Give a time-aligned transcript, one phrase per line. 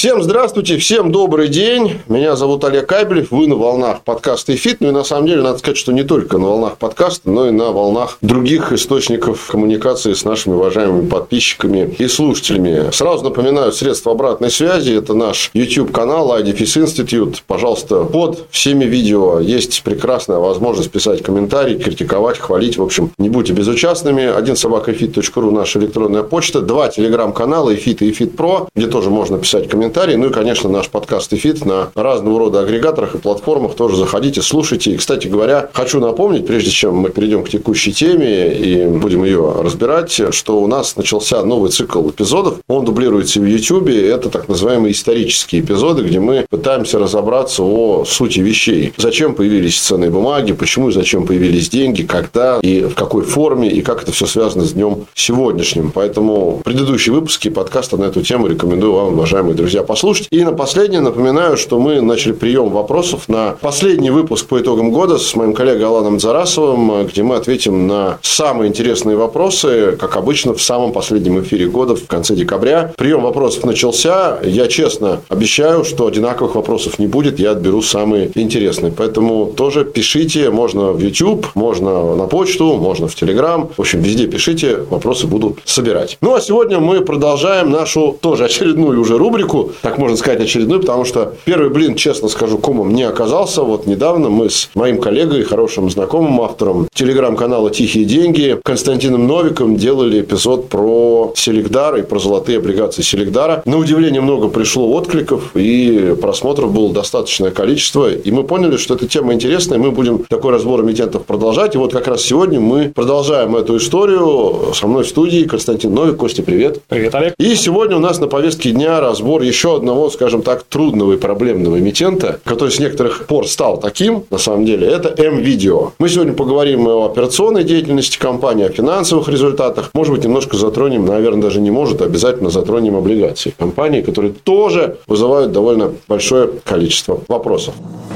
[0.00, 1.98] Всем здравствуйте, всем добрый день.
[2.08, 4.78] Меня зовут Олег Кабелев, вы на волнах подкаста «Эфит».
[4.80, 7.50] Ну и на самом деле, надо сказать, что не только на волнах подкаста, но и
[7.50, 12.90] на волнах других источников коммуникации с нашими уважаемыми подписчиками и слушателями.
[12.92, 17.42] Сразу напоминаю, средства обратной связи– это наш YouTube-канал IDFIS Institute.
[17.46, 22.78] Пожалуйста, под всеми видео есть прекрасная возможность писать комментарии, критиковать, хвалить.
[22.78, 24.24] В общем, не будьте безучастными.
[24.34, 26.62] Один собакаэфит.ру– наша электронная почта.
[26.62, 30.14] Два телеграм-канала «Эфит» и «Эфит Про», где тоже можно писать комментарии комментарии.
[30.14, 33.74] Ну и, конечно, наш подкаст «Эфит» на разного рода агрегаторах и платформах.
[33.74, 34.92] Тоже заходите, слушайте.
[34.92, 39.52] И, кстати говоря, хочу напомнить, прежде чем мы перейдем к текущей теме и будем ее
[39.60, 42.58] разбирать, что у нас начался новый цикл эпизодов.
[42.68, 43.88] Он дублируется в YouTube.
[43.88, 48.92] Это так называемые исторические эпизоды, где мы пытаемся разобраться о сути вещей.
[48.96, 53.82] Зачем появились ценные бумаги, почему и зачем появились деньги, когда и в какой форме, и
[53.82, 55.90] как это все связано с днем сегодняшним.
[55.90, 60.28] Поэтому предыдущие выпуски подкаста на эту тему рекомендую вам, уважаемые друзья, друзья, послушать.
[60.30, 65.18] И на последнее напоминаю, что мы начали прием вопросов на последний выпуск по итогам года
[65.18, 70.62] с моим коллегой Аланом Зарасовым, где мы ответим на самые интересные вопросы, как обычно, в
[70.62, 72.92] самом последнем эфире года в конце декабря.
[72.96, 74.38] Прием вопросов начался.
[74.42, 77.38] Я честно обещаю, что одинаковых вопросов не будет.
[77.38, 78.92] Я отберу самые интересные.
[78.92, 80.50] Поэтому тоже пишите.
[80.50, 83.70] Можно в YouTube, можно на почту, можно в Telegram.
[83.76, 84.78] В общем, везде пишите.
[84.90, 86.18] Вопросы буду собирать.
[86.20, 91.04] Ну, а сегодня мы продолжаем нашу тоже очередную уже рубрику так можно сказать, очередной, потому
[91.04, 93.62] что первый блин, честно скажу, комом не оказался.
[93.62, 100.20] Вот недавно мы с моим коллегой, хорошим знакомым автором телеграм-канала «Тихие деньги» Константином Новиком делали
[100.20, 103.62] эпизод про Селегдар и про золотые облигации Селегдара.
[103.64, 108.10] На удивление много пришло откликов, и просмотров было достаточное количество.
[108.12, 111.74] И мы поняли, что эта тема интересная, мы будем такой разбор эмитентов продолжать.
[111.74, 114.72] И вот как раз сегодня мы продолжаем эту историю.
[114.74, 116.16] Со мной в студии Константин Новик.
[116.16, 116.80] Костя, привет.
[116.88, 117.34] Привет, Олег.
[117.38, 121.16] И сегодня у нас на повестке дня разбор еще еще одного, скажем так, трудного и
[121.18, 125.92] проблемного эмитента, который с некоторых пор стал таким, на самом деле, это М-Видео.
[125.98, 129.90] Мы сегодня поговорим о операционной деятельности компании, о финансовых результатах.
[129.92, 134.96] Может быть, немножко затронем, наверное, даже не может, а обязательно затронем облигации компании, которые тоже
[135.06, 137.74] вызывают довольно большое количество вопросов.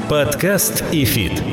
[0.09, 1.43] Подкаст и фит.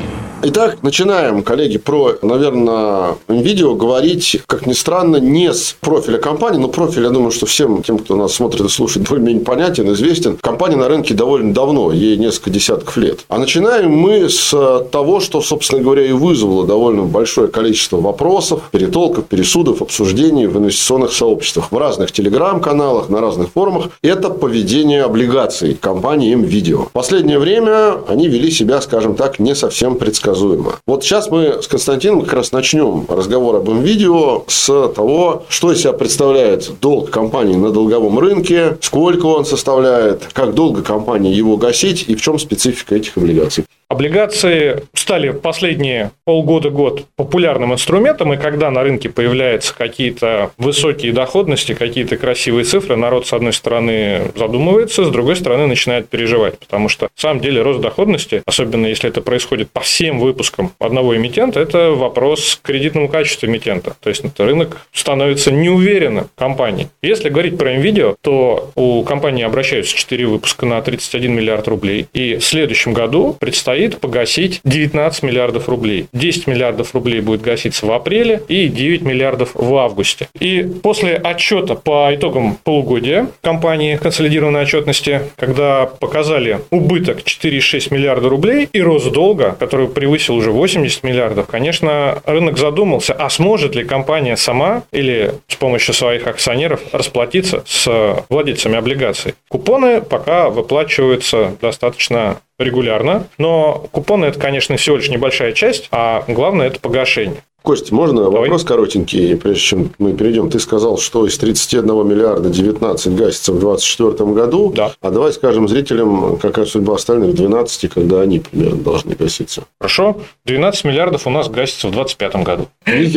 [0.45, 6.67] Итак, начинаем, коллеги, про, наверное, видео говорить, как ни странно, не с профиля компании, но
[6.67, 10.35] профиль, я думаю, что всем тем, кто нас смотрит и слушает, более-менее понятен, известен.
[10.41, 13.21] Компания на рынке довольно давно, ей несколько десятков лет.
[13.29, 14.53] А начинаем мы с
[14.91, 21.13] того, что, собственно говоря, и вызвало довольно большое количество вопросов, перетолков, пересудов, обсуждений в инвестиционных
[21.13, 23.91] сообществах, в разных телеграм-каналах, на разных форумах.
[24.01, 26.87] Это поведение облигаций компании М-Видео.
[26.87, 30.79] В последнее время они вели себя, скажем так, не совсем предсказуемо предсказуемо.
[30.85, 35.81] Вот сейчас мы с Константином как раз начнем разговор об видео с того, что из
[35.81, 42.05] себя представляет долг компании на долговом рынке, сколько он составляет, как долго компания его гасить
[42.07, 43.65] и в чем специфика этих облигаций.
[43.93, 52.17] Облигации стали последние полгода-год популярным инструментом, и когда на рынке появляются какие-то высокие доходности, какие-то
[52.17, 57.21] красивые цифры, народ, с одной стороны, задумывается, с другой стороны, начинает переживать, потому что, в
[57.21, 62.57] самом деле, рост доходности, особенно если это происходит по всем выпускам одного эмитента, это вопрос
[62.59, 63.95] к кредитному качеству эмитента.
[64.01, 66.87] То есть, рынок становится неуверенным компанией.
[67.03, 72.37] Если говорить про NVIDIA, то у компании обращаются 4 выпуска на 31 миллиард рублей, и
[72.37, 76.07] в следующем году предстоит предстоит погасить 19 миллиардов рублей.
[76.13, 80.27] 10 миллиардов рублей будет гаситься в апреле и 9 миллиардов в августе.
[80.39, 88.69] И после отчета по итогам полугодия компании консолидированной отчетности, когда показали убыток 4,6 миллиарда рублей
[88.71, 94.37] и рост долга, который превысил уже 80 миллиардов, конечно, рынок задумался, а сможет ли компания
[94.37, 99.33] сама или с помощью своих акционеров расплатиться с владельцами облигаций.
[99.49, 106.67] Купоны пока выплачиваются достаточно регулярно, но купоны это, конечно, всего лишь небольшая часть, а главное
[106.67, 107.43] это погашение.
[107.63, 108.41] Костя, можно Давай.
[108.41, 110.49] вопрос коротенький, прежде чем мы перейдем?
[110.49, 114.73] Ты сказал, что из 31 миллиарда 19 гасится в 2024 году.
[114.75, 114.91] Да.
[115.01, 119.63] А давай скажем зрителям, какая судьба остальных 12, когда они примерно должны гаситься.
[119.79, 120.17] Хорошо.
[120.43, 122.67] 12 миллиардов у нас гасится в 2025 году.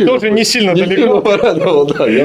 [0.07, 1.21] Тоже не сильно далеко.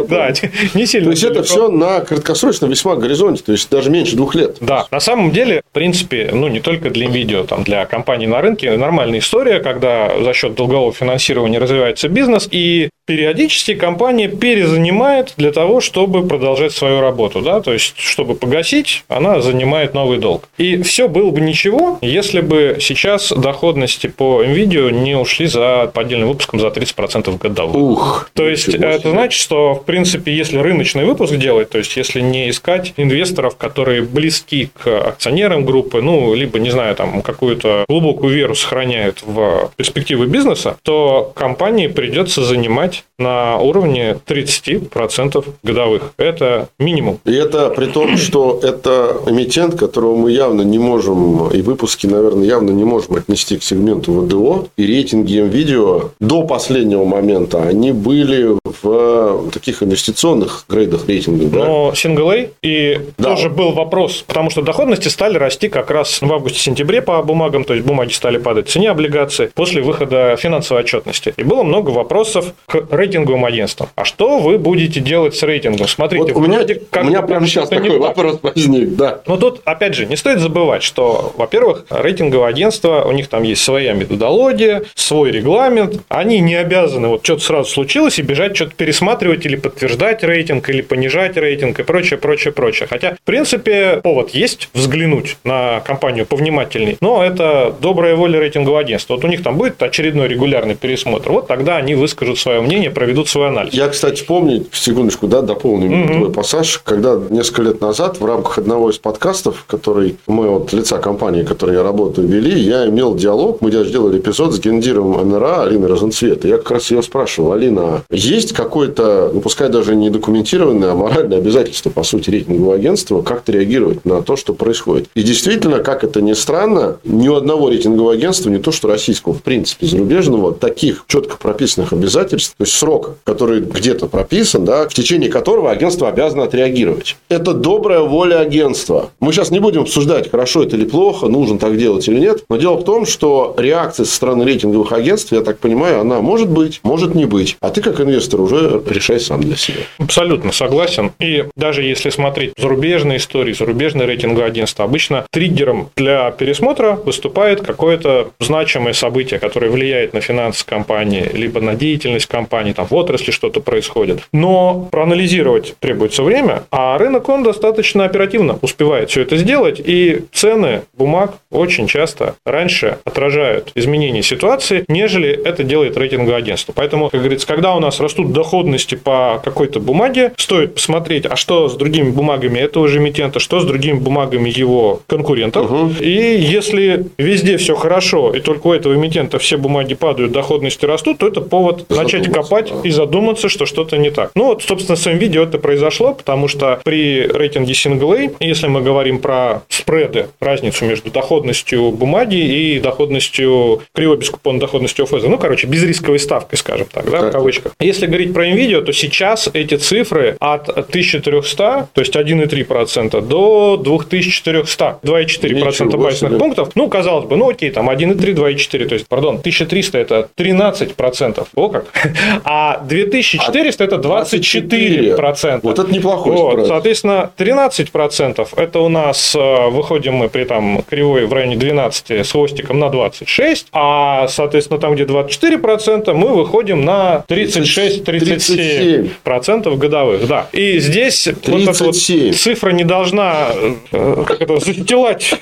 [0.08, 0.32] Да,
[0.74, 4.36] не сильно То есть, это все на краткосрочном весьма горизонте, то есть, даже меньше двух
[4.36, 4.58] лет.
[4.60, 4.86] Да.
[4.92, 8.76] На самом деле, в принципе, ну, не только для видео, там, для компаний на рынке,
[8.76, 15.80] нормальная история, когда за счет долгового финансирования развивается бизнес, и периодически компания перезанимает для того,
[15.80, 17.40] чтобы продолжать свою работу.
[17.40, 17.60] Да?
[17.60, 20.48] То есть, чтобы погасить, она занимает новый долг.
[20.56, 26.02] И все было бы ничего, если бы сейчас доходности по NVIDIA не ушли за по
[26.02, 27.76] отдельным выпускам за 30% годовых.
[27.76, 32.20] Ух, то есть, это значит, что, в принципе, если рыночный выпуск делать, то есть, если
[32.20, 38.32] не искать инвесторов, которые близки к акционерам группы, ну, либо, не знаю, там, какую-то глубокую
[38.32, 46.12] веру сохраняют в перспективы бизнеса, то компании придется занимать на уровне 30% годовых.
[46.16, 47.20] Это минимум.
[47.24, 52.44] И это при том, что это эмитент, которого мы явно не можем, и выпуски, наверное,
[52.44, 54.66] явно не можем отнести к сегменту ВДО.
[54.76, 61.52] И рейтинги видео до последнего момента, они были в таких инвестиционных грейдах рейтингов.
[61.52, 61.58] Да?
[61.64, 63.30] Но single и да.
[63.30, 67.74] тоже был вопрос, потому что доходности стали расти как раз в августе-сентябре по бумагам, то
[67.74, 71.32] есть бумаги стали падать в цене облигаций после выхода финансовой отчетности.
[71.36, 73.88] И было много вопросов к рейтинговым агентствам.
[73.94, 75.88] А что вы будете делать с рейтингом?
[75.88, 78.96] Смотрите, вот у меня, у меня прямо сейчас такой вопрос возник.
[78.96, 79.20] Да.
[79.26, 83.62] Но тут, опять же, не стоит забывать, что, во-первых, рейтинговое агентство, у них там есть
[83.62, 89.44] своя методология, свой регламент, они не обязаны, вот что-то сразу случилось, и бежать что-то пересматривать
[89.46, 92.86] или подтверждать рейтинг, или понижать рейтинг и прочее, прочее, прочее.
[92.88, 99.14] Хотя, в принципе, повод есть взглянуть на компанию повнимательней, но это добрая воля рейтингового агентства.
[99.14, 103.28] Вот у них там будет очередной регулярный пересмотр, вот тогда они выскажут свое мнение, проведут
[103.28, 103.74] свой анализ.
[103.74, 106.14] Я, кстати, помню, секундочку, да, дополню угу.
[106.14, 110.98] твой пассаж, когда несколько лет назад в рамках одного из подкастов, который мы от лица
[110.98, 115.12] компании, в которой я работаю, вели, я имел диалог, мы даже делали эпизод с гендиром
[115.28, 116.44] НРА Алиной Розенцвет.
[116.44, 121.38] Я как раз ее спрашивал, Алина, есть какое-то, ну, пускай даже не документированное, а моральное
[121.38, 125.08] обязательство, по сути, рейтингового агентства, как-то реагировать на то, что происходит.
[125.14, 129.34] И действительно, как это ни странно, ни у одного рейтингового агентства, не то что российского,
[129.34, 134.94] в принципе, зарубежного, таких четко прописанных обязательств, то есть срок, который где-то прописан, да, в
[134.94, 137.16] течение которого агентство обязано отреагировать.
[137.28, 139.10] Это добрая воля агентства.
[139.20, 142.44] Мы сейчас не будем обсуждать, хорошо это или плохо, нужно так делать или нет.
[142.48, 146.48] Но дело в том, что реакция со стороны рейтинговых агентств, я так понимаю, она может
[146.48, 147.56] быть, может не быть.
[147.60, 149.80] А ты как инвестор уже решай сам для себя.
[149.98, 151.12] Абсолютно согласен.
[151.20, 158.30] И даже если смотреть зарубежные истории, зарубежные рейтинговые агентства, обычно триггером для пересмотра выступает какое-то
[158.40, 163.60] значимое событие, которое влияет на финансы компании, либо на деятельность компании, там в отрасли что-то
[163.60, 164.22] происходит.
[164.32, 170.82] Но проанализировать требуется время, а рынок, он достаточно оперативно успевает все это сделать, и цены
[170.94, 176.72] бумаг очень часто раньше отражают изменения ситуации, нежели это делает рейтинговое агентство.
[176.74, 181.68] Поэтому, как говорится, когда у нас растут доходности по какой-то бумаге, стоит посмотреть, а что
[181.68, 185.70] с другими бумагами этого же эмитента, что с другими бумагами его конкурентов.
[185.70, 185.92] Угу.
[186.00, 191.18] И если везде все хорошо, и только у этого эмитента все бумаги падают, доходности растут,
[191.18, 194.30] то это повод начать копать и задуматься, что что-то не так.
[194.34, 198.82] Ну вот, собственно, с видео это произошло, потому что при рейтинге Single A, если мы
[198.82, 205.66] говорим про спреды, разницу между доходностью бумаги и доходностью, кривой бескупонной доходностью ОФЗ, ну, короче,
[205.66, 207.74] безрисковой ставкой, скажем так, да, в кавычках.
[207.80, 214.98] Если говорить про NVIDIA, то сейчас эти цифры от 1300, то есть 1,3% до 2400,
[215.02, 216.70] 2,4% базисных пунктов.
[216.74, 221.31] Ну, казалось бы, ну окей, там 1,3, 2,4, то есть, пардон, 1300 это 13%.
[221.54, 221.86] О как.
[222.44, 225.66] А 2400 это 24 процента.
[225.66, 230.82] Вот это неплохой вот, Соответственно, 13 процентов это у нас э, выходим мы при там
[230.82, 236.34] кривой в районе 12 с хвостиком на 26, а соответственно там где 24 процента мы
[236.34, 240.26] выходим на 36-37 процентов годовых.
[240.26, 240.46] Да.
[240.52, 241.52] И здесь 37.
[241.52, 241.96] вот эта вот
[242.36, 243.48] цифра не должна
[243.92, 245.34] э, как это, застилать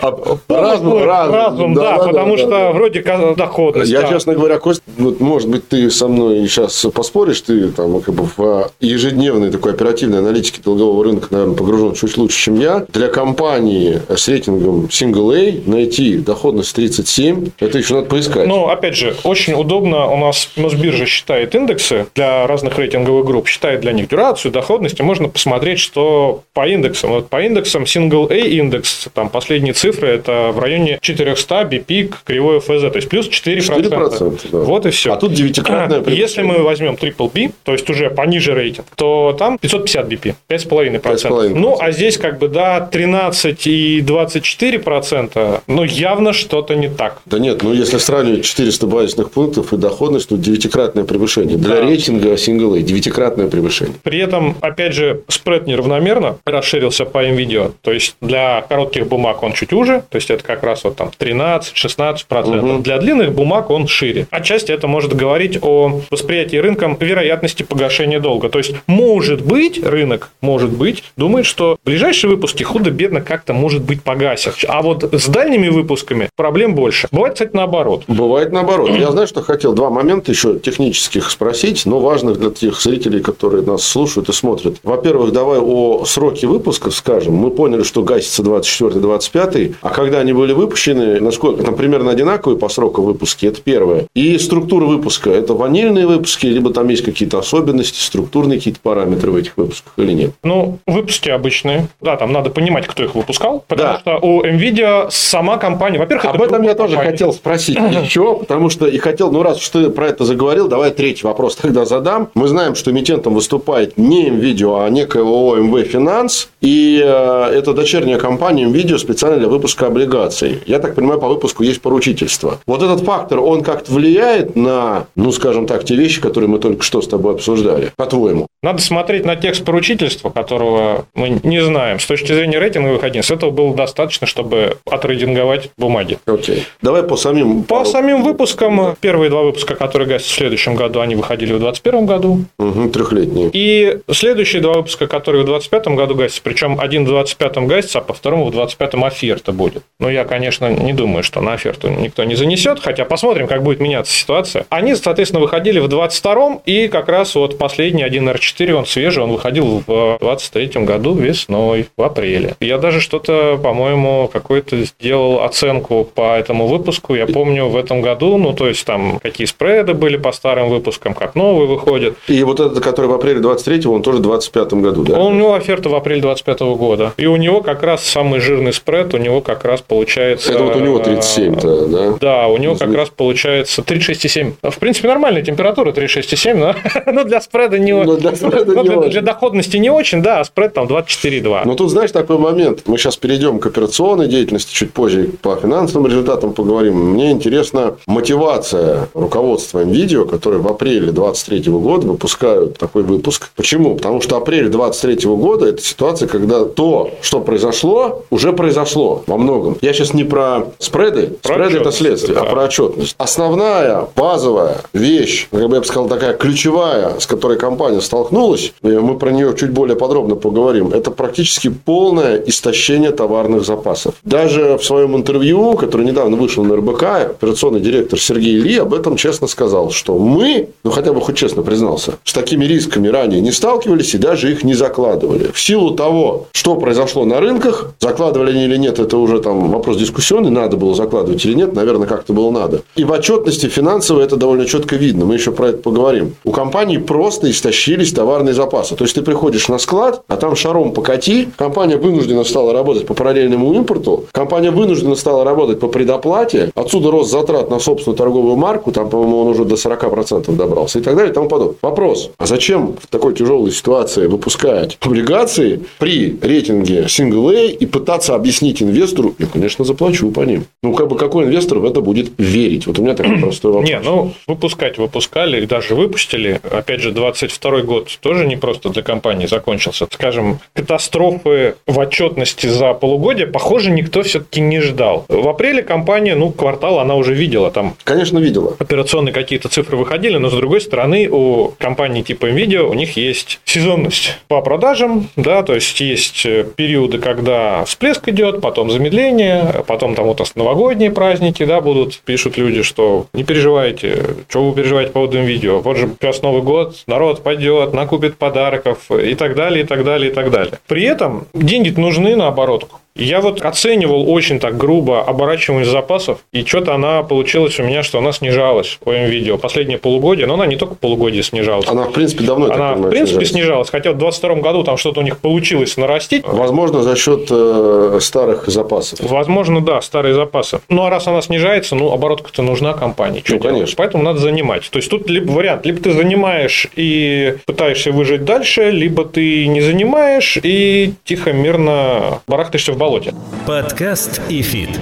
[0.00, 0.16] а,
[0.48, 2.72] разум, разум, да, да, потому да, что да.
[2.72, 3.02] вроде
[3.36, 3.90] доходность.
[3.90, 4.82] Я, честно говоря, Кость,
[5.20, 10.18] может быть, ты со мной сейчас поспоришь, ты там как бы в ежедневной такой оперативной
[10.18, 12.86] аналитике долгового рынка, наверное, погружен чуть лучше, чем я.
[12.92, 18.46] Для компании с рейтингом Single A найти доходность 37, это еще надо поискать.
[18.46, 20.06] Ну, опять же, очень удобно.
[20.08, 25.00] У нас Мосбиржа считает индекс индексы для разных рейтинговых групп, считает для них дюрацию, доходность,
[25.00, 27.10] и можно посмотреть, что по индексам.
[27.10, 32.60] Вот по индексам Single A индекс, там последние цифры, это в районе 400 BPIC кривой
[32.60, 33.58] ФЗ, то есть плюс 4%.
[33.58, 34.58] 4% да.
[34.58, 35.12] Вот и все.
[35.12, 39.58] А тут девятикратная Если мы возьмем Triple B, то есть уже пониже рейтинг, то там
[39.58, 41.00] 550 BP, 5,5%.
[41.02, 41.54] 5,5%.
[41.54, 47.20] Ну, а здесь как бы, да, 13 и 24%, ну, явно что-то не так.
[47.26, 51.56] Да нет, ну, если сравнивать 400 базисных пунктов и доходность, то девятикратное превышение.
[51.56, 51.82] Для да.
[51.82, 53.94] рейтинга Single A девятикратное превышение.
[54.02, 57.72] При этом, опять же, спред неравномерно расширился по NVIDIA.
[57.82, 61.10] То есть, для коротких бумаг он чуть уже, то есть, это как раз вот там
[61.18, 62.74] 13-16%.
[62.74, 62.82] Угу.
[62.82, 64.26] Для длинных бумаг он шире.
[64.30, 68.48] Отчасти это может говорить о восприятии рынком вероятности погашения долга.
[68.48, 74.02] То есть, может быть, рынок, может быть, думает, что ближайшие выпуски худо-бедно как-то, может быть,
[74.02, 74.56] погасят.
[74.68, 77.08] А вот с дальними выпусками проблем больше.
[77.10, 78.04] Бывает, кстати, наоборот.
[78.08, 78.90] Бывает наоборот.
[78.90, 83.62] Я знаю, что хотел два момента еще технических спросить, но важных для тех зрителей, которые
[83.62, 84.76] нас слушают и смотрят.
[84.82, 87.34] Во-первых, давай о сроке выпусков скажем.
[87.34, 92.68] Мы поняли, что гасится 24-25, а когда они были выпущены, насколько там примерно одинаковые по
[92.68, 94.06] сроку выпуски, это первое.
[94.14, 99.36] И структура выпуска, это ванильные выпуски, либо там есть какие-то особенности, структурные какие-то параметры в
[99.36, 100.32] этих выпусках или нет?
[100.42, 101.88] Ну, выпуски обычные.
[102.00, 104.00] Да, там надо понимать, кто их выпускал, потому да.
[104.00, 108.86] что у NVIDIA сама компания, во-первых, об этом я тоже хотел спросить еще, потому что
[108.86, 112.30] и хотел, ну раз уж ты про это заговорил, давай третий вопрос тогда задам.
[112.34, 117.74] Мы знаем, что эмитентом выступает не NVIDIA, а некое ООО МВ Финанс, и э, это
[117.74, 120.62] дочерняя компания NVIDIA специально для выпуска облигаций.
[120.66, 122.58] Я так понимаю, по выпуску есть поручительство.
[122.66, 126.82] Вот этот фактор, он как-то влияет на, ну скажем так, те вещи, которые мы только
[126.82, 128.46] что с тобой обсуждали, по-твоему?
[128.64, 132.00] Надо смотреть на текст поручительства, которого мы не знаем.
[132.00, 136.18] С точки зрения рейтинговых одиниц, этого было достаточно, чтобы отрейтинговать бумаги.
[136.24, 136.56] Окей.
[136.56, 136.62] Okay.
[136.80, 137.64] Давай по самим...
[137.64, 138.96] По самим выпускам.
[139.00, 142.44] Первые два выпуска, которые гасят в следующем году, они выходили в 2021 году.
[142.58, 143.50] Угу, трехлетние.
[143.52, 148.02] И следующие два выпуска, которые в 2025 году гасятся, причем один в 2025 гасится, а
[148.02, 149.82] по второму в 2025 оферта будет.
[150.00, 153.80] Но я, конечно, не думаю, что на оферту никто не занесет, хотя посмотрим, как будет
[153.80, 154.53] меняться ситуация.
[154.68, 159.32] Они, соответственно, выходили в 2022 и как раз вот последний 1R4 4, он свежий, он
[159.32, 162.54] выходил в 23 году весной, в апреле.
[162.60, 167.14] Я даже что-то, по-моему, какой-то сделал оценку по этому выпуску.
[167.14, 171.14] Я помню в этом году, ну, то есть там какие спреды были по старым выпускам,
[171.14, 172.16] как новые выходят.
[172.28, 175.18] И вот этот, который в апреле 23 он тоже в 25 году, да?
[175.18, 177.12] Он, у него оферта в апреле 25 года.
[177.16, 180.52] И у него как раз самый жирный спред, у него как раз получается...
[180.52, 182.18] Это вот у него 37 -то, да?
[182.20, 184.33] Да, у него как раз получается 36,7.
[184.62, 186.74] В принципе, нормальная температура 36,7, но,
[187.12, 187.92] но для спреда не...
[187.92, 191.62] Но для ну, для, для доходности не очень, да, а спред там 24,2.
[191.64, 192.82] Ну, тут, знаешь, такой момент.
[192.86, 197.12] Мы сейчас перейдем к операционной деятельности, чуть позже по финансовым результатам поговорим.
[197.12, 203.50] Мне интересна мотивация руководства NVIDIA, которые в апреле 2023 года выпускают такой выпуск.
[203.56, 203.96] Почему?
[203.96, 209.76] Потому что апрель 2023 года– это ситуация, когда то, что произошло, уже произошло во многом.
[209.80, 211.36] Я сейчас не про спреды.
[211.42, 212.42] Про спреды– это следствие, да.
[212.42, 213.14] а про отчетность.
[213.18, 219.18] Основная, базовая вещь, как бы я бы сказал, такая ключевая, с которой компания столкнулась, мы
[219.18, 224.14] про нее чуть более подробно поговорим, это практически полное истощение товарных запасов.
[224.24, 227.02] Даже в своем интервью, которое недавно вышло на РБК,
[227.36, 231.62] операционный директор Сергей Ли об этом честно сказал, что мы, ну хотя бы хоть честно
[231.62, 235.50] признался, с такими рисками ранее не сталкивались и даже их не закладывали.
[235.52, 239.98] В силу того, что произошло на рынках, закладывали они или нет, это уже там вопрос
[239.98, 242.80] дискуссионный, надо было закладывать или нет, наверное, как-то было надо.
[242.96, 246.34] И в отчетности финансовой это довольно четко видно, мы еще про это поговорим.
[246.44, 248.96] У компании просто истощились товарные запасы.
[248.96, 253.14] То есть, ты приходишь на склад, а там шаром покати, компания вынуждена стала работать по
[253.14, 258.92] параллельному импорту, компания вынуждена стала работать по предоплате, отсюда рост затрат на собственную торговую марку,
[258.92, 261.76] там, по-моему, он уже до 40% добрался и так далее и тому подобное.
[261.82, 268.34] Вопрос, а зачем в такой тяжелой ситуации выпускать облигации при рейтинге Single A и пытаться
[268.34, 270.64] объяснить инвестору, я, конечно, заплачу по ним.
[270.82, 272.86] Ну, как бы какой инвестор в это будет верить?
[272.86, 273.90] Вот у меня такой простой вопрос.
[273.90, 276.60] Не, ну, выпускать выпускали и даже выпустили.
[276.70, 280.06] Опять же, 22 год тоже не просто для компании закончился.
[280.10, 285.24] Скажем, катастрофы в отчетности за полугодие, похоже, никто все-таки не ждал.
[285.28, 287.70] В апреле компания, ну, квартал она уже видела.
[287.70, 288.76] Там Конечно, видела.
[288.78, 293.60] Операционные какие-то цифры выходили, но, с другой стороны, у компании типа NVIDIA у них есть
[293.64, 296.46] сезонность по продажам, да, то есть есть
[296.76, 302.82] периоды, когда всплеск идет, потом замедление, потом там вот новогодние праздники, да, будут, пишут люди,
[302.82, 307.42] что не переживайте, что вы переживаете по поводу NVIDIA, вот же сейчас Новый год, народ
[307.42, 310.78] пойдет, накупит подарков и так далее, и так далее, и так далее.
[310.86, 313.00] При этом деньги нужны на оборотку.
[313.16, 318.18] Я вот оценивал очень так грубо оборачиваемость запасов, и что-то она получилась у меня, что
[318.18, 321.86] она снижалась по видео последнее полугодие, но она не только полугодие снижалась.
[321.86, 323.50] Она, в принципе, давно, Она, понимаю, в принципе, снижалась.
[323.50, 326.44] снижалась, хотя в 2022 году там что-то у них получилось нарастить.
[326.44, 329.20] Возможно, за счет э, старых запасов.
[329.20, 330.80] Возможно, да, старые запасы.
[330.88, 333.42] Ну, а раз она снижается, ну, оборотка-то нужна компании.
[333.44, 333.74] Что ну, делать?
[333.76, 333.94] конечно.
[333.96, 334.90] Поэтому надо занимать.
[334.90, 339.82] То есть, тут либо вариант, либо ты занимаешь и пытаешься выжить дальше, либо ты не
[339.82, 343.34] занимаешь и тихо, мирно барахтаешься в болоте.
[343.66, 344.98] Подкаст и фит.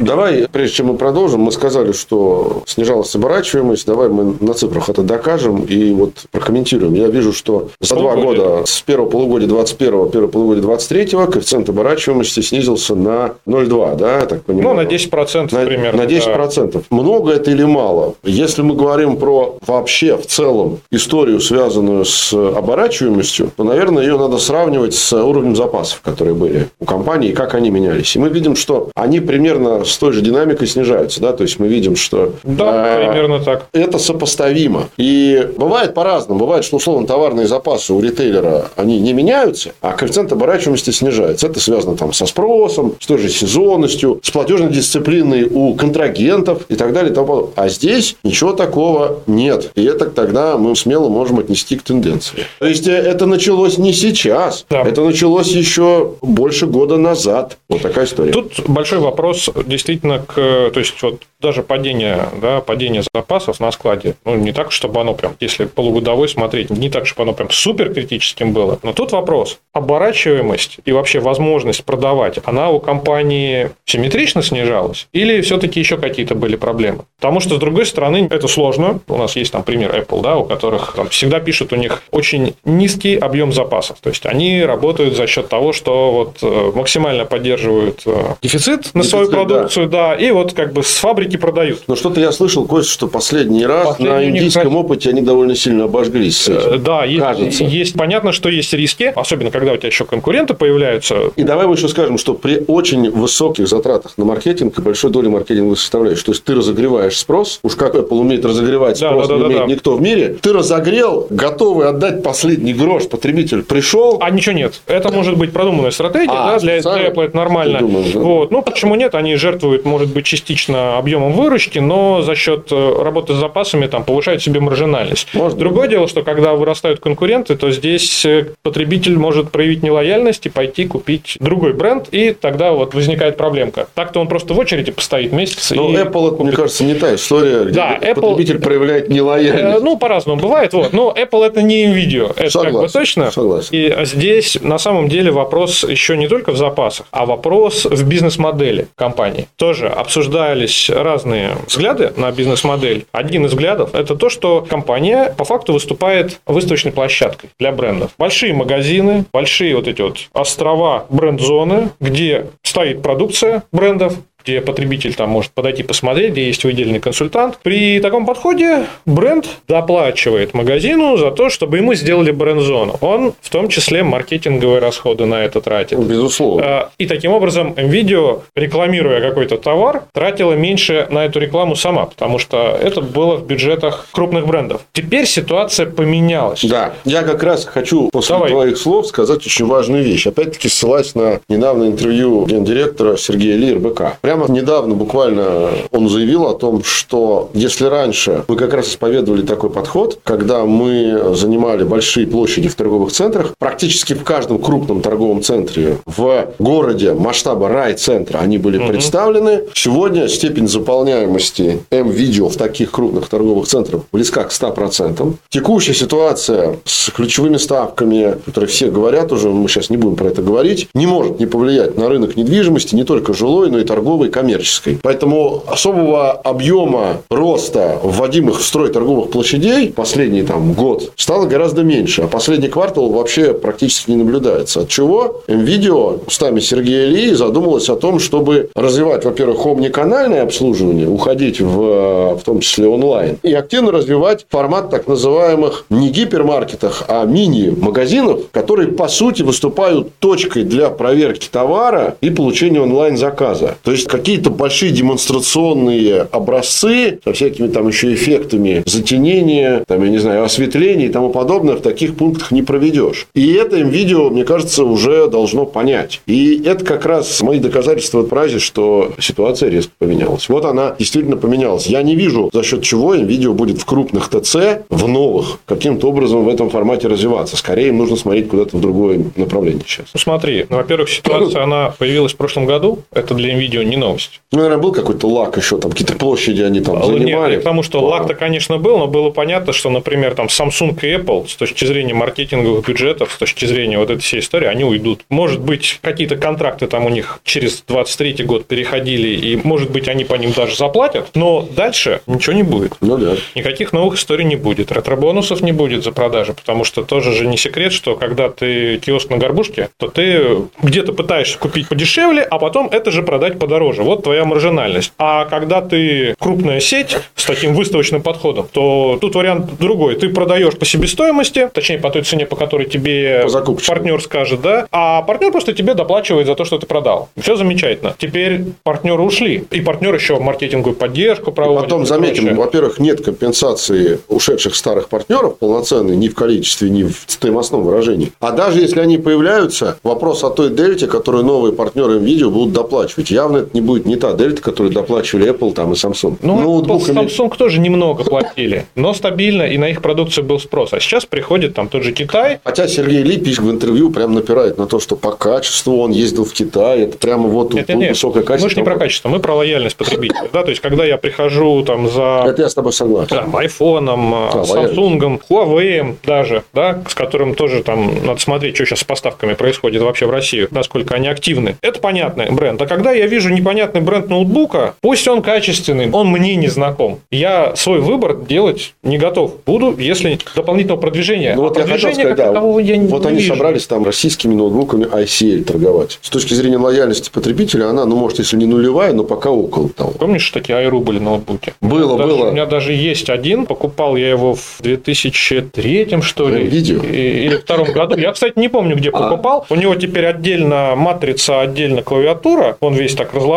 [0.00, 3.86] Давай, прежде чем мы продолжим, мы сказали, что снижалась оборачиваемость.
[3.86, 6.94] Давай мы на цифрах это докажем и вот прокомментируем.
[6.94, 12.40] Я вижу, что за два года, с первого полугодия 21 первого полугодия 23 коэффициент оборачиваемости
[12.40, 14.76] снизился на 0,2, да, я так понимаю?
[14.76, 16.02] Ну, на 10% на, примерно.
[16.02, 16.72] На 10%.
[16.72, 16.80] Да.
[16.90, 18.14] Много это или мало?
[18.24, 24.38] Если мы говорим про вообще в целом историю, связанную с оборачиваемостью, то, наверное, ее надо
[24.38, 28.16] сравнивать с уровнем запасов, которые были у компании, и как они менялись.
[28.16, 31.20] И мы видим, что они примерно с той же динамикой снижаются.
[31.20, 31.32] Да?
[31.32, 33.66] То есть, мы видим, что да, э, примерно так.
[33.72, 34.88] это сопоставимо.
[34.96, 36.40] И бывает по-разному.
[36.40, 41.46] Бывает, что, условно, товарные запасы у ритейлера, они не меняются, а коэффициент оборачиваемости снижается.
[41.46, 46.74] Это связано там, со спросом, с той же сезонностью, с платежной дисциплиной у контрагентов и
[46.74, 47.12] так далее.
[47.12, 49.70] И тому а здесь ничего такого нет.
[49.74, 52.46] И это тогда мы смело можем отнести к тенденции.
[52.58, 54.64] То есть, э, это началось не сейчас.
[54.68, 54.82] Да.
[54.82, 57.58] Это началось еще больше года назад.
[57.68, 58.32] Вот такая история.
[58.32, 59.79] Тут большой вопрос действительно
[60.20, 65.00] к, то есть вот даже падение, да, падение запасов на складе, ну, не так, чтобы
[65.00, 68.78] оно прям, если полугодовой смотреть, не так, чтобы оно прям супер критическим было.
[68.82, 75.80] Но тут вопрос, оборачиваемость и вообще возможность продавать, она у компании симметрично снижалась или все-таки
[75.80, 77.04] еще какие-то были проблемы?
[77.16, 79.00] Потому что, с другой стороны, это сложно.
[79.08, 82.54] У нас есть там пример Apple, да, у которых там всегда пишут у них очень
[82.64, 83.98] низкий объем запасов.
[84.00, 89.02] То есть, они работают за счет того, что вот э, максимально поддерживают э, дефицит на
[89.02, 90.08] свою продукцию, продукцию, да.
[90.10, 91.82] да, и вот как бы с фабрики продают.
[91.86, 94.76] Но что-то я слышал, Кость, что последний раз последний на индийском них...
[94.76, 96.48] опыте они довольно сильно обожглись.
[96.48, 101.32] Э, да, есть, есть, понятно, что есть риски, особенно когда у тебя еще конкуренты появляются.
[101.36, 105.28] И давай мы еще скажем, что при очень высоких затратах на маркетинг и большой доли
[105.28, 109.40] маркетинговых составляющих, то есть ты разогреваешь спрос, уж как Apple умеет разогревать спрос, да, да,
[109.40, 109.66] да, не умеет да.
[109.66, 114.18] никто в мире, ты разогрел, готовый отдать последний грош, потребитель пришел.
[114.20, 114.80] А ничего нет.
[114.86, 117.78] Это может быть продуманная стратегия, а, да, для, для Apple это нормально.
[117.80, 118.20] Думаешь, да?
[118.20, 118.50] Вот.
[118.50, 119.14] Ну, почему нет?
[119.14, 124.04] Они жертвуют, может быть, частично объемом выручки, но за счет э, работы с запасами там,
[124.04, 125.28] повышают себе маржинальность.
[125.32, 125.90] Может Другое быть.
[125.90, 131.36] дело, что когда вырастают конкуренты, то здесь э, потребитель может проявить нелояльность и пойти купить
[131.40, 133.88] другой бренд, и тогда вот возникает проблемка.
[133.94, 135.70] Так-то он просто в очереди постоит месяц.
[135.70, 138.14] Но и Apple, это, мне кажется, не та история, где да, Apple...
[138.14, 139.78] потребитель проявляет нелояльность.
[139.78, 140.72] Э, ну, по-разному бывает.
[140.72, 140.92] Вот.
[140.92, 142.32] Но Apple это не NVIDIA.
[142.36, 143.30] Это согласен, как бы точно.
[143.30, 143.68] Согласен.
[143.72, 148.88] И здесь на самом деле вопрос еще не только в запасах, а вопрос в бизнес-модели
[148.96, 149.48] компании.
[149.56, 153.06] То тоже обсуждались разные взгляды на бизнес-модель.
[153.12, 158.12] Один из взглядов– это то, что компания по факту выступает выставочной площадкой для брендов.
[158.16, 165.30] Большие магазины, большие вот эти вот острова бренд-зоны, где стоит продукция брендов, где потребитель там
[165.30, 167.58] может подойти посмотреть, где есть выделенный консультант.
[167.62, 172.96] При таком подходе бренд доплачивает магазину за то, чтобы ему сделали бренд-зону.
[173.00, 175.98] Он в том числе маркетинговые расходы на это тратит.
[175.98, 176.64] Безусловно.
[176.66, 182.38] А, и таким образом видео, рекламируя какой-то товар, тратила меньше на эту рекламу сама, потому
[182.38, 184.82] что это было в бюджетах крупных брендов.
[184.92, 186.64] Теперь ситуация поменялась.
[186.64, 188.50] Да, я как раз хочу после Давай.
[188.50, 190.26] твоих слов сказать очень важную вещь.
[190.26, 194.18] Опять-таки ссылаясь на недавнее интервью гендиректора Сергея Ли РБК.
[194.30, 199.70] Прямо недавно буквально он заявил о том, что если раньше мы как раз исповедовали такой
[199.70, 205.98] подход, когда мы занимали большие площади в торговых центрах, практически в каждом крупном торговом центре
[206.06, 208.90] в городе масштаба рай-центра они были угу.
[208.90, 209.64] представлены.
[209.74, 215.34] Сегодня степень заполняемости М-видео в таких крупных торговых центрах близка к 100%.
[215.48, 220.40] Текущая ситуация с ключевыми ставками, которые все говорят уже, мы сейчас не будем про это
[220.40, 224.28] говорить, не может не повлиять на рынок недвижимости, не только жилой, но и торговый торговой,
[224.28, 224.98] коммерческой.
[225.02, 232.22] Поэтому особого объема роста вводимых в строй торговых площадей последний там, год стало гораздо меньше.
[232.22, 234.80] А последний квартал вообще практически не наблюдается.
[234.80, 241.60] От чего NVIDIA устами Сергея Ли задумалась о том, чтобы развивать, во-первых, омниканальное обслуживание, уходить
[241.60, 248.40] в, в том числе онлайн, и активно развивать формат так называемых не гипермаркетах, а мини-магазинов,
[248.52, 253.76] которые, по сути, выступают точкой для проверки товара и получения онлайн-заказа.
[253.82, 260.18] То есть, какие-то большие демонстрационные образцы со всякими там еще эффектами затенения, там, я не
[260.18, 263.28] знаю, осветления и тому подобное в таких пунктах не проведешь.
[263.34, 266.20] И это им видео, мне кажется, уже должно понять.
[266.26, 270.48] И это как раз мои доказательства в празе, что ситуация резко поменялась.
[270.48, 271.86] Вот она действительно поменялась.
[271.86, 276.08] Я не вижу, за счет чего им видео будет в крупных ТЦ, в новых, каким-то
[276.08, 277.56] образом в этом формате развиваться.
[277.56, 280.06] Скорее им нужно смотреть куда-то в другое направление сейчас.
[280.12, 282.98] Ну, смотри, ну, во-первых, ситуация, она появилась в прошлом году.
[283.12, 284.40] Это для видео не новость.
[284.52, 287.52] Ну, наверное, был какой-то лак еще, там какие-то площади они там занимали.
[287.52, 291.48] Нет, потому что лак-то, конечно, был, но было понятно, что, например, там Samsung и Apple
[291.48, 295.24] с точки зрения маркетинговых бюджетов, с точки зрения вот этой всей истории, они уйдут.
[295.28, 300.24] Может быть, какие-то контракты там у них через 23 год переходили, и, может быть, они
[300.24, 302.94] по ним даже заплатят, но дальше ничего не будет.
[303.00, 303.36] Ну да.
[303.54, 304.90] Никаких новых историй не будет.
[304.90, 309.30] Ретро-бонусов не будет за продажи, потому что тоже же не секрет, что когда ты киоск
[309.30, 313.89] на горбушке, то ты где-то пытаешься купить подешевле, а потом это же продать подороже.
[313.98, 315.12] Вот твоя маржинальность.
[315.18, 320.16] А когда ты крупная сеть с таким выставочным подходом, то тут вариант другой.
[320.16, 324.86] Ты продаешь по себестоимости, точнее, по той цене, по которой тебе по партнер скажет, да,
[324.90, 327.28] а партнер просто тебе доплачивает за то, что ты продал.
[327.40, 328.14] Все замечательно.
[328.18, 331.82] Теперь партнеры ушли, и партнер еще маркетинговую поддержку проводит.
[331.82, 337.24] И потом заметим, во-первых, нет компенсации ушедших старых партнеров полноценной ни в количестве, ни в
[337.26, 338.32] стоимостном выражении.
[338.40, 343.30] А даже если они появляются, вопрос о той дельте, которую новые партнеры видео будут доплачивать.
[343.30, 346.36] Явно это не будет не та дельта, которую доплачивали Apple там, и Samsung.
[346.42, 347.20] Ну, Ноутбуками...
[347.20, 350.92] Samsung тоже немного платили, но стабильно, и на их продукцию был спрос.
[350.92, 352.60] А сейчас приходит там тот же Китай.
[352.64, 356.44] Хотя Сергей Ли пишет в интервью, прям напирает на то, что по качеству он ездил
[356.44, 358.66] в Китай, это прямо вот нет, нет, высокое качество.
[358.66, 360.48] Мы же не про качество, мы про лояльность потребителя.
[360.52, 360.62] Да?
[360.62, 362.44] То есть, когда я прихожу там за...
[362.46, 363.28] Это я с тобой согласен.
[363.28, 369.00] Там, айфоном, а, Samsung, Huawei даже, да, с которым тоже там надо смотреть, что сейчас
[369.00, 371.76] с поставками происходит вообще в Россию, насколько они активны.
[371.82, 372.80] Это понятный бренд.
[372.80, 377.20] А когда я вижу непонятный бренд ноутбука, пусть он качественный, он мне не знаком.
[377.30, 379.52] Я свой выбор делать не готов.
[379.64, 381.54] Буду, если дополнительного продвижения.
[381.54, 383.54] Ну, вот а я хотел сказать, да, я вот они вижу.
[383.54, 386.18] собрались там российскими ноутбуками ICL торговать.
[386.20, 390.12] С точки зрения лояльности потребителя, она, ну, может, если не нулевая, но пока около того.
[390.12, 391.74] Помнишь, такие Айру были ноутбуки?
[391.80, 392.48] Было, даже, было.
[392.48, 393.66] У меня даже есть один.
[393.66, 396.64] Покупал я его в 2003 что ли.
[396.64, 397.02] Видео.
[397.02, 398.16] Или втором году.
[398.16, 399.12] Я, кстати, не помню, где а.
[399.12, 399.66] покупал.
[399.70, 402.76] У него теперь отдельно матрица, отдельно клавиатура.
[402.80, 403.49] Он весь так разложился.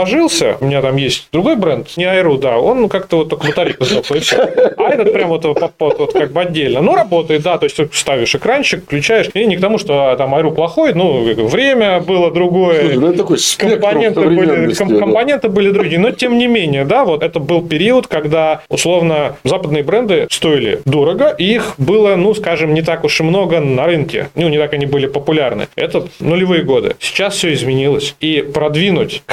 [0.60, 2.58] У меня там есть другой бренд, не Айру, да.
[2.58, 4.38] Он как-то вот только батарейку и все.
[4.78, 6.82] А этот прям вот, вот, вот, вот как бы отдельно.
[6.82, 7.58] Ну, работает, да.
[7.58, 9.30] То есть, ставишь экранчик, включаешь.
[9.34, 10.94] И не к тому, что а, там Айру плохой.
[10.94, 12.82] Ну, время было другое.
[12.82, 16.00] Слушай, ну, такой компоненты, были, ком- компоненты были другие.
[16.00, 21.30] Но, тем не менее, да, вот это был период, когда, условно, западные бренды стоили дорого,
[21.38, 24.30] и их было, ну, скажем, не так уж и много на рынке.
[24.36, 25.68] Ну, не так они были популярны.
[25.76, 26.96] Это нулевые годы.
[27.00, 28.16] Сейчас все изменилось.
[28.20, 29.24] И продвинуть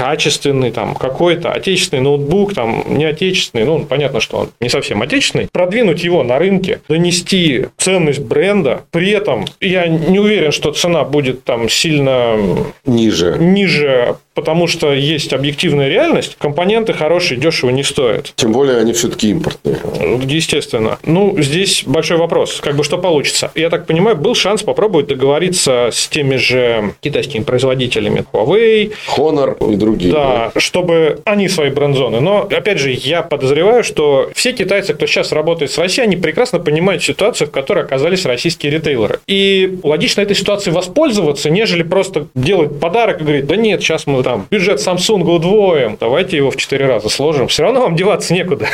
[0.50, 5.48] качественный там какой-то отечественный ноутбук, там не отечественный, ну, понятно, что он не совсем отечественный,
[5.52, 11.44] продвинуть его на рынке, донести ценность бренда, при этом я не уверен, что цена будет
[11.44, 12.36] там сильно
[12.84, 18.32] ниже, ниже потому что есть объективная реальность, компоненты хорошие, дешево не стоят.
[18.36, 19.78] Тем более они все-таки импортные.
[20.26, 20.98] Естественно.
[21.04, 23.50] Ну, здесь большой вопрос, как бы что получится.
[23.54, 29.76] Я так понимаю, был шанс попробовать договориться с теми же китайскими производителями Huawei, Honor и
[29.76, 30.12] другие.
[30.12, 32.20] Да, да, чтобы они свои бренд-зоны.
[32.20, 36.58] Но, опять же, я подозреваю, что все китайцы, кто сейчас работает с Россией, они прекрасно
[36.58, 39.20] понимают ситуацию, в которой оказались российские ритейлеры.
[39.26, 44.19] И логично этой ситуации воспользоваться, нежели просто делать подарок и говорить, да нет, сейчас мы
[44.22, 47.48] там бюджет Samsung удвоим, давайте его в 4 раза сложим.
[47.48, 48.66] Все равно вам деваться некуда.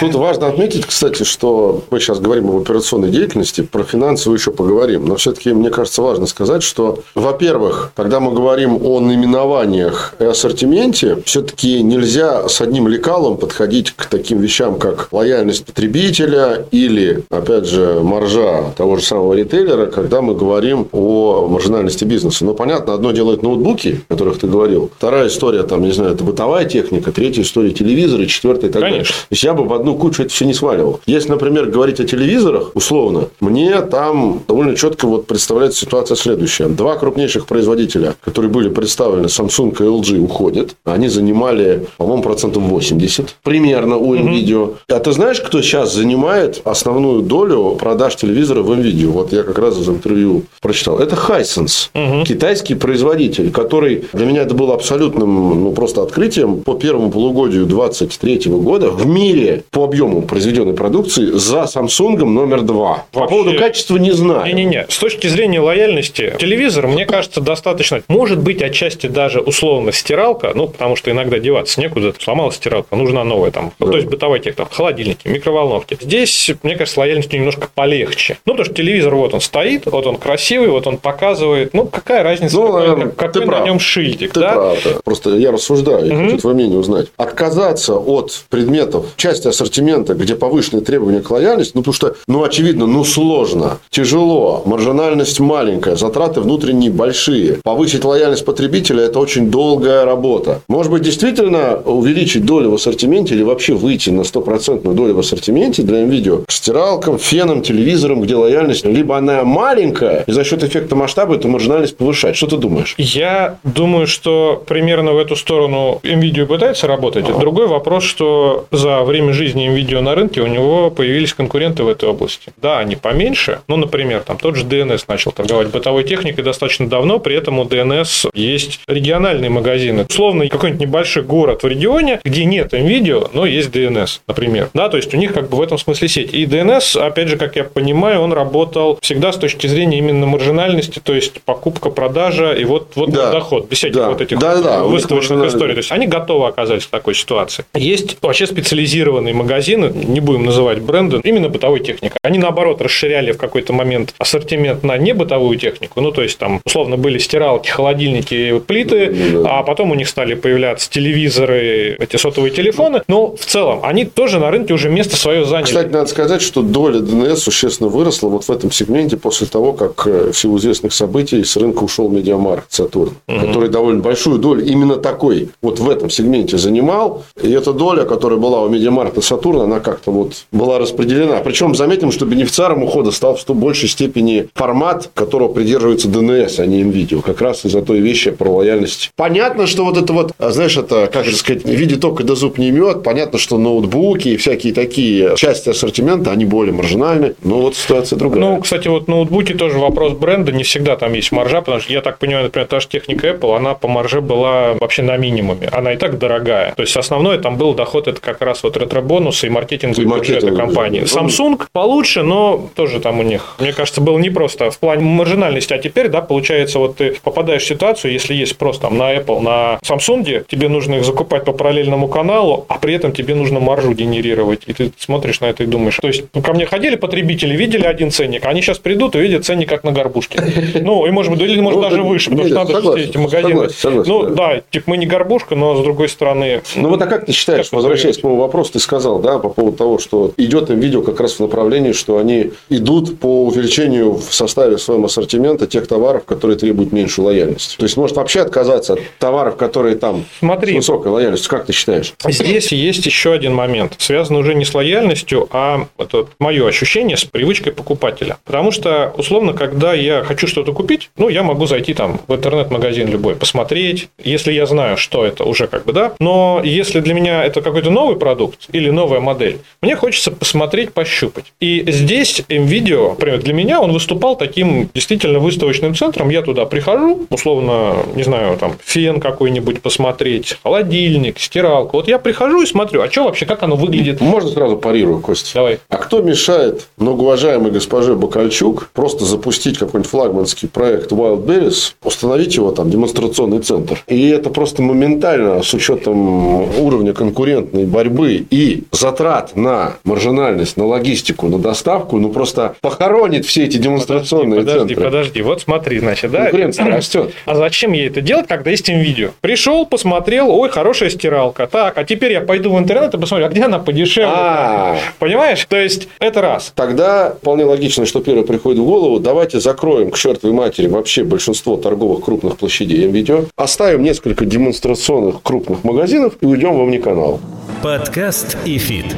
[0.00, 5.06] Тут важно отметить, кстати, что мы сейчас говорим об операционной деятельности, про финансовую еще поговорим.
[5.06, 11.18] Но все-таки мне кажется важно сказать, что, во-первых, когда мы говорим о наименованиях и ассортименте,
[11.24, 18.00] все-таки нельзя с одним лекалом подходить к таким вещам, как лояльность потребителя или, опять же,
[18.02, 22.44] маржа того же самого ритейлера, когда мы говорим о маржинальности бизнеса.
[22.44, 26.24] Но понятно, одно делает ноутбуки, о которых ты говорил, Вторая история, там, не знаю, это
[26.24, 27.12] бытовая техника.
[27.12, 28.26] Третья история телевизоры.
[28.26, 28.98] Четвертая и так Конечно.
[28.98, 29.04] далее.
[29.04, 31.00] То есть, я бы в одну кучу это все не сваливал.
[31.06, 36.68] Если, например, говорить о телевизорах, условно, мне там довольно четко вот представляется ситуация следующая.
[36.68, 40.76] Два крупнейших производителя, которые были представлены, Samsung и LG, уходят.
[40.84, 44.62] Они занимали, по-моему, процентов 80 примерно у NVIDIA.
[44.62, 44.76] Угу.
[44.88, 49.06] А ты знаешь, кто сейчас занимает основную долю продаж телевизора в NVIDIA?
[49.06, 50.98] Вот я как раз из интервью прочитал.
[50.98, 52.24] Это Hisense, угу.
[52.24, 58.50] китайский производитель, который для меня это был абсолютным, ну, просто открытием по первому полугодию 2023
[58.52, 63.04] года в мире по объему произведенной продукции за Samsung номер два.
[63.12, 63.20] Вообще...
[63.20, 64.46] По поводу качества не знаю.
[64.46, 64.86] Не-не-не.
[64.88, 68.02] С точки зрения лояльности, телевизор, мне кажется, достаточно.
[68.08, 73.24] Может быть, отчасти даже условно стиралка, ну, потому что иногда деваться некуда, сломалась стиралка, нужна
[73.24, 73.86] новая там, да.
[73.86, 75.98] то есть бытовая техника, холодильники, микроволновки.
[76.00, 78.38] Здесь, мне кажется, лояльность немножко полегче.
[78.46, 82.22] Ну, потому что телевизор вот он стоит, вот он красивый, вот он показывает, ну, какая
[82.22, 83.66] разница, ну, какой, наверное, какой на прав.
[83.66, 84.52] нем шильдик, ты да?
[84.52, 85.00] Прав, да?
[85.04, 87.08] Просто я рассуждаю, я хочу твое мнение узнать.
[87.16, 92.86] Отказаться от предметов, части ассортимента, где повышенные требования к лояльности, ну, потому что, ну, очевидно,
[92.86, 97.58] ну, сложно, тяжело, маржинальность маленькая, затраты внутренние большие.
[97.62, 100.60] Повысить лояльность потребителя– это очень долгая работа.
[100.68, 105.82] Может быть, действительно увеличить долю в ассортименте или вообще выйти на стопроцентную долю в ассортименте
[105.82, 110.96] для видео к стиралкам, фенам, телевизорам, где лояльность либо она маленькая, и за счет эффекта
[110.96, 112.36] масштаба эту маржинальность повышать.
[112.36, 112.94] Что ты думаешь?
[112.98, 117.28] Я думаю, что примерно в эту сторону NVIDIA пытается работать.
[117.28, 117.38] А.
[117.38, 122.08] Другой вопрос, что за время жизни NVIDIA на рынке у него появились конкуренты в этой
[122.08, 122.52] области.
[122.56, 127.18] Да, они поменьше, ну, например, там тот же DNS начал торговать бытовой техникой достаточно давно,
[127.18, 130.06] при этом у DNS есть региональные магазины.
[130.08, 134.70] Условно, какой-нибудь небольшой город в регионе, где нет NVIDIA, но есть DNS, например.
[134.74, 136.32] Да, то есть у них как бы в этом смысле сеть.
[136.32, 141.00] И DNS, опять же, как я понимаю, он работал всегда с точки зрения именно маржинальности,
[141.02, 143.30] то есть покупка, продажа и вот, вот да.
[143.30, 144.10] доход, без всяких да.
[144.10, 145.74] вот этих да, да, выставочных историй.
[145.74, 147.64] То есть они готовы оказаться в такой ситуации.
[147.74, 152.16] Есть вообще специализированные магазины, не будем называть бренды, именно бытовой техника.
[152.22, 156.00] Они наоборот расширяли в какой-то момент ассортимент на не бытовую технику.
[156.00, 159.60] Ну, то есть там условно были стиралки, холодильники, плиты, да.
[159.60, 163.02] а потом у них стали появляться телевизоры, эти сотовые телефоны.
[163.08, 165.66] Но в целом они тоже на рынке уже место свое заняли.
[165.66, 170.06] Кстати, надо сказать, что доля ДНС существенно выросла вот в этом сегменте после того, как
[170.06, 173.40] э, в силу известных событий с рынка ушел Медиамаркт Сатурн, угу.
[173.40, 177.24] который довольно большую долю именно такой вот в этом сегменте занимал.
[177.42, 181.36] И эта доля, которая была у Медиамаркта Сатурна, она как-то вот была распределена.
[181.38, 186.82] Причем заметим, что бенефициаром ухода стал в большей степени формат, которого придерживается ДНС, а не
[186.82, 187.22] М.Видео.
[187.22, 189.10] Как раз из-за той вещи про лояльность.
[189.16, 192.58] Понятно, что вот это вот, а, знаешь, это, как же сказать, видит око, да зуб
[192.58, 193.02] неймёт.
[193.02, 197.34] Понятно, что ноутбуки и всякие такие части ассортимента, они более маржинальны.
[197.42, 198.40] Но вот ситуация другая.
[198.40, 200.52] Ну, кстати, вот ноутбуки тоже вопрос бренда.
[200.52, 203.56] Не всегда там есть маржа, потому что я так понимаю, например, та же техника Apple,
[203.56, 205.68] она по марже была вообще на минимуме.
[205.72, 206.72] Она и так дорогая.
[206.76, 210.54] То есть, основное там был доход, это как раз вот ретро-бонусы и маркетинговые и бюджеты
[210.54, 211.02] компании.
[211.02, 215.72] Samsung получше, но тоже там у них, мне кажется, было непросто в плане маржинальности.
[215.72, 219.40] А теперь, да, получается, вот ты попадаешь в ситуацию, если есть просто там на Apple,
[219.40, 223.92] на Samsung, тебе нужно их закупать по параллельному каналу, а при этом тебе нужно маржу
[223.92, 224.62] генерировать.
[224.66, 225.96] И ты смотришь на это и думаешь.
[226.00, 229.44] То есть, ну, ко мне ходили потребители, видели один ценник, они сейчас придут и видят
[229.44, 230.40] ценник как на горбушке.
[230.80, 233.68] Ну, и может быть, или может ну, даже выше, потому что надо эти магазины.
[234.10, 236.62] Ну, да, типа мы не горбушка, но с другой стороны.
[236.74, 239.76] Ну, вот а как ты считаешь, возвращаясь к моему вопросу, ты сказал, да, по поводу
[239.76, 244.34] того, что идет им видео как раз в направлении, что они идут по увеличению в
[244.34, 247.76] составе своего ассортимента тех товаров, которые требуют меньшей лояльности.
[247.76, 251.48] То есть, может вообще отказаться от товаров, которые там Смотри, с высокой лояльностью.
[251.48, 252.12] Как ты считаешь?
[252.26, 257.24] Здесь есть еще один момент, связанный уже не с лояльностью, а это мое ощущение с
[257.24, 258.38] привычкой покупателя.
[258.44, 263.08] Потому что, условно, когда я хочу что-то купить, ну, я могу зайти там в интернет-магазин
[263.08, 266.12] любой, посмотреть, если я знаю, что это уже как бы, да.
[266.20, 271.52] Но если для меня это какой-то новый продукт или новая модель, мне хочется посмотреть, пощупать.
[271.60, 276.28] И здесь MVideo, например, для меня он выступал таким действительно выставочным центром.
[276.28, 281.96] Я туда прихожу, условно, не знаю, там, фен какой-нибудь посмотреть, холодильник, стиралку.
[281.96, 284.20] Вот я прихожу и смотрю, а что вообще, как оно выглядит?
[284.20, 285.50] Можно сразу парирую, Костя?
[285.54, 285.78] Давай.
[285.88, 292.90] А кто мешает многоуважаемой госпоже Бакальчук просто запустить какой-нибудь флагманский проект Wildberries, установить его там,
[292.90, 293.89] демонстрационный центр.
[294.06, 301.48] И это просто моментально, с учетом уровня конкурентной борьбы и затрат на маржинальность, на логистику,
[301.48, 305.04] на доставку, ну просто похоронит все эти демонстрационные подожди, центры.
[305.04, 306.42] Подожди, подожди, вот смотри, значит, да.
[306.42, 307.32] Конкуренция растет.
[307.46, 309.30] А зачем ей это делать, когда есть видео?
[309.40, 311.66] Пришел, посмотрел, ой, хорошая стиралка.
[311.66, 314.32] Так, а теперь я пойду в интернет и посмотрю, а где она подешевле?
[314.32, 314.98] А.
[315.18, 315.64] Понимаешь?
[315.68, 316.72] То есть, это раз.
[316.74, 321.76] Тогда вполне логично, что первое приходит в голову, давайте закроем к чертовой матери вообще большинство
[321.76, 323.44] торговых крупных площадей видео,
[323.80, 327.40] оставим несколько демонстрационных крупных магазинов и уйдем в омниканал.
[327.82, 329.16] Подкаст и фит.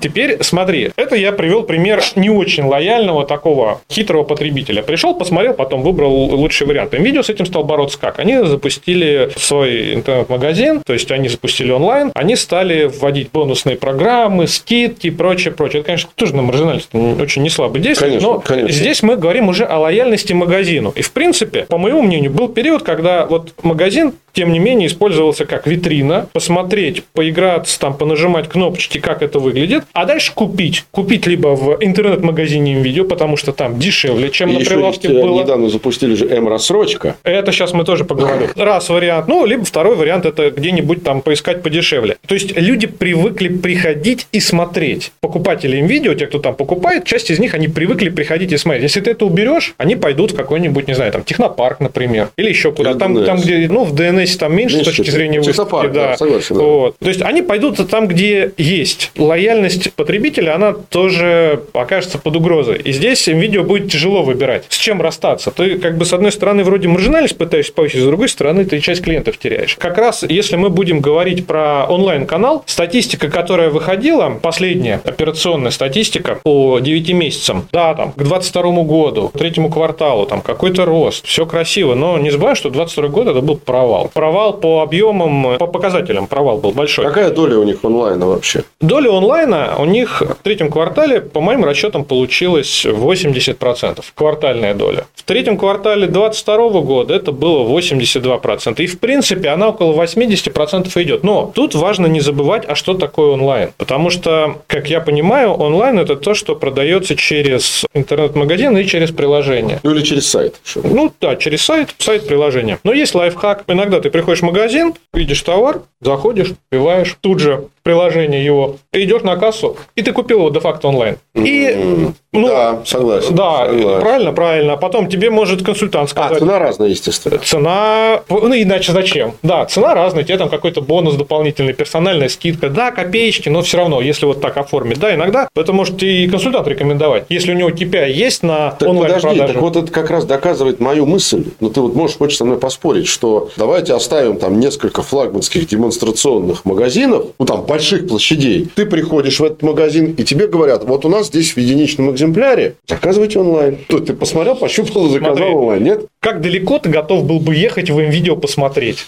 [0.00, 4.82] Теперь смотри, это я привел пример не очень лояльного такого хитрого потребителя.
[4.82, 6.92] Пришел, посмотрел, потом выбрал лучший вариант.
[6.94, 8.18] Видео с этим стал бороться как?
[8.18, 15.08] Они запустили свой интернет-магазин, то есть они запустили онлайн, они стали вводить бонусные программы, скидки
[15.08, 15.80] и прочее, прочее.
[15.80, 18.72] Это, конечно, тоже на маржинальность очень не слабо действует, конечно, но конечно.
[18.72, 20.92] здесь мы говорим уже о лояльности магазину.
[20.94, 25.46] И, в принципе, по моему мнению, был период, когда вот магазин тем не менее, использовался
[25.46, 30.84] как витрина, посмотреть, поиграться, там, понажимать кнопочки, как это выглядит, а дальше купить.
[30.90, 35.18] Купить либо в интернет-магазине видео, потому что там дешевле, чем И на еще прилавке ведь,
[35.18, 35.42] э, было.
[35.42, 37.16] недавно запустили же М-рассрочка.
[37.22, 38.50] Это сейчас мы тоже поговорим.
[38.56, 39.28] Раз вариант.
[39.28, 42.16] Ну, либо второй вариант это где-нибудь там поискать подешевле.
[42.26, 45.12] То есть люди привыкли приходить и смотреть.
[45.20, 48.84] Покупатели им видео, те, кто там покупает, часть из них они привыкли приходить и смотреть.
[48.84, 52.72] Если ты это уберешь, они пойдут в какой-нибудь, не знаю, там технопарк, например, или еще
[52.72, 52.94] куда.
[52.94, 56.16] Там, там, где, ну, в DNS там меньше, Меньше с точки зрения технопарк, выставки, да,
[56.16, 56.62] согласен, да.
[56.62, 56.98] Вот.
[56.98, 59.12] То есть они пойдут там, где есть.
[59.16, 62.78] Лояльность потребителя, она тоже окажется под угрозой.
[62.78, 64.64] И здесь видео будет тяжело выбирать.
[64.68, 65.50] С чем расстаться?
[65.50, 69.02] Ты как бы с одной стороны вроде маржинальность пытаешься повысить, с другой стороны ты часть
[69.02, 69.76] клиентов теряешь.
[69.76, 76.78] Как раз если мы будем говорить про онлайн-канал, статистика, которая выходила, последняя операционная статистика по
[76.78, 81.94] 9 месяцам, да, там, к 22 году, к третьему кварталу, там какой-то рост, все красиво,
[81.94, 84.10] но не забывай, что 22 год это был провал.
[84.12, 87.06] Провал по объемам, по показателям провал был большой.
[87.06, 88.64] Какая доля у них онлайна вообще?
[88.80, 94.04] Доля онлайна у них в третьем квартале, по моим расчетам, получилось 80%.
[94.14, 95.06] Квартальная доля.
[95.14, 98.82] В третьем квартале 2022 года это было 82%.
[98.82, 101.24] И, в принципе, она около 80% идет.
[101.24, 103.70] Но тут важно не забывать, а что такое онлайн.
[103.76, 109.80] Потому что, как я понимаю, онлайн– это то, что продается через интернет-магазин и через приложение.
[109.82, 110.60] Ну или через сайт.
[110.74, 112.78] Ну да, через сайт, сайт приложения.
[112.84, 113.64] Но есть лайфхак.
[113.66, 119.36] Иногда ты приходишь в магазин, видишь товар, заходишь, купиваешь, тут же приложение его, идешь на
[119.36, 121.18] кассу, и ты купил его де-факто онлайн.
[121.36, 123.32] И, ну, да, согласен.
[123.36, 124.00] да, согласен.
[124.00, 124.72] правильно, правильно.
[124.72, 126.38] А потом тебе может консультант А, сказать.
[126.40, 127.38] цена разная, естественно.
[127.38, 129.34] Цена, ну иначе зачем?
[129.44, 134.00] Да, цена разная, тебе там какой-то бонус дополнительный, персональная скидка, да, копеечки, но все равно,
[134.00, 137.26] если вот так оформить, да, иногда это может и консультант рекомендовать.
[137.28, 139.28] Если у него KPI есть на Так онлайн-продаже.
[139.28, 141.44] подожди, так вот это как раз доказывает мою мысль.
[141.60, 146.64] Ну, ты вот можешь, хочешь со мной поспорить, что давайте оставим там несколько флагманских демонстрационных
[146.64, 148.66] магазинов, ну, там, больших площадей.
[148.74, 152.76] Ты приходишь в этот магазин, и тебе говорят, вот у нас здесь в единичном экземпляре,
[152.88, 153.78] заказывайте онлайн.
[153.88, 155.54] То ты посмотрел, пощупал, заказал Смотри.
[155.54, 156.06] онлайн, нет?
[156.26, 159.06] Как далеко ты готов был бы ехать в видео посмотреть.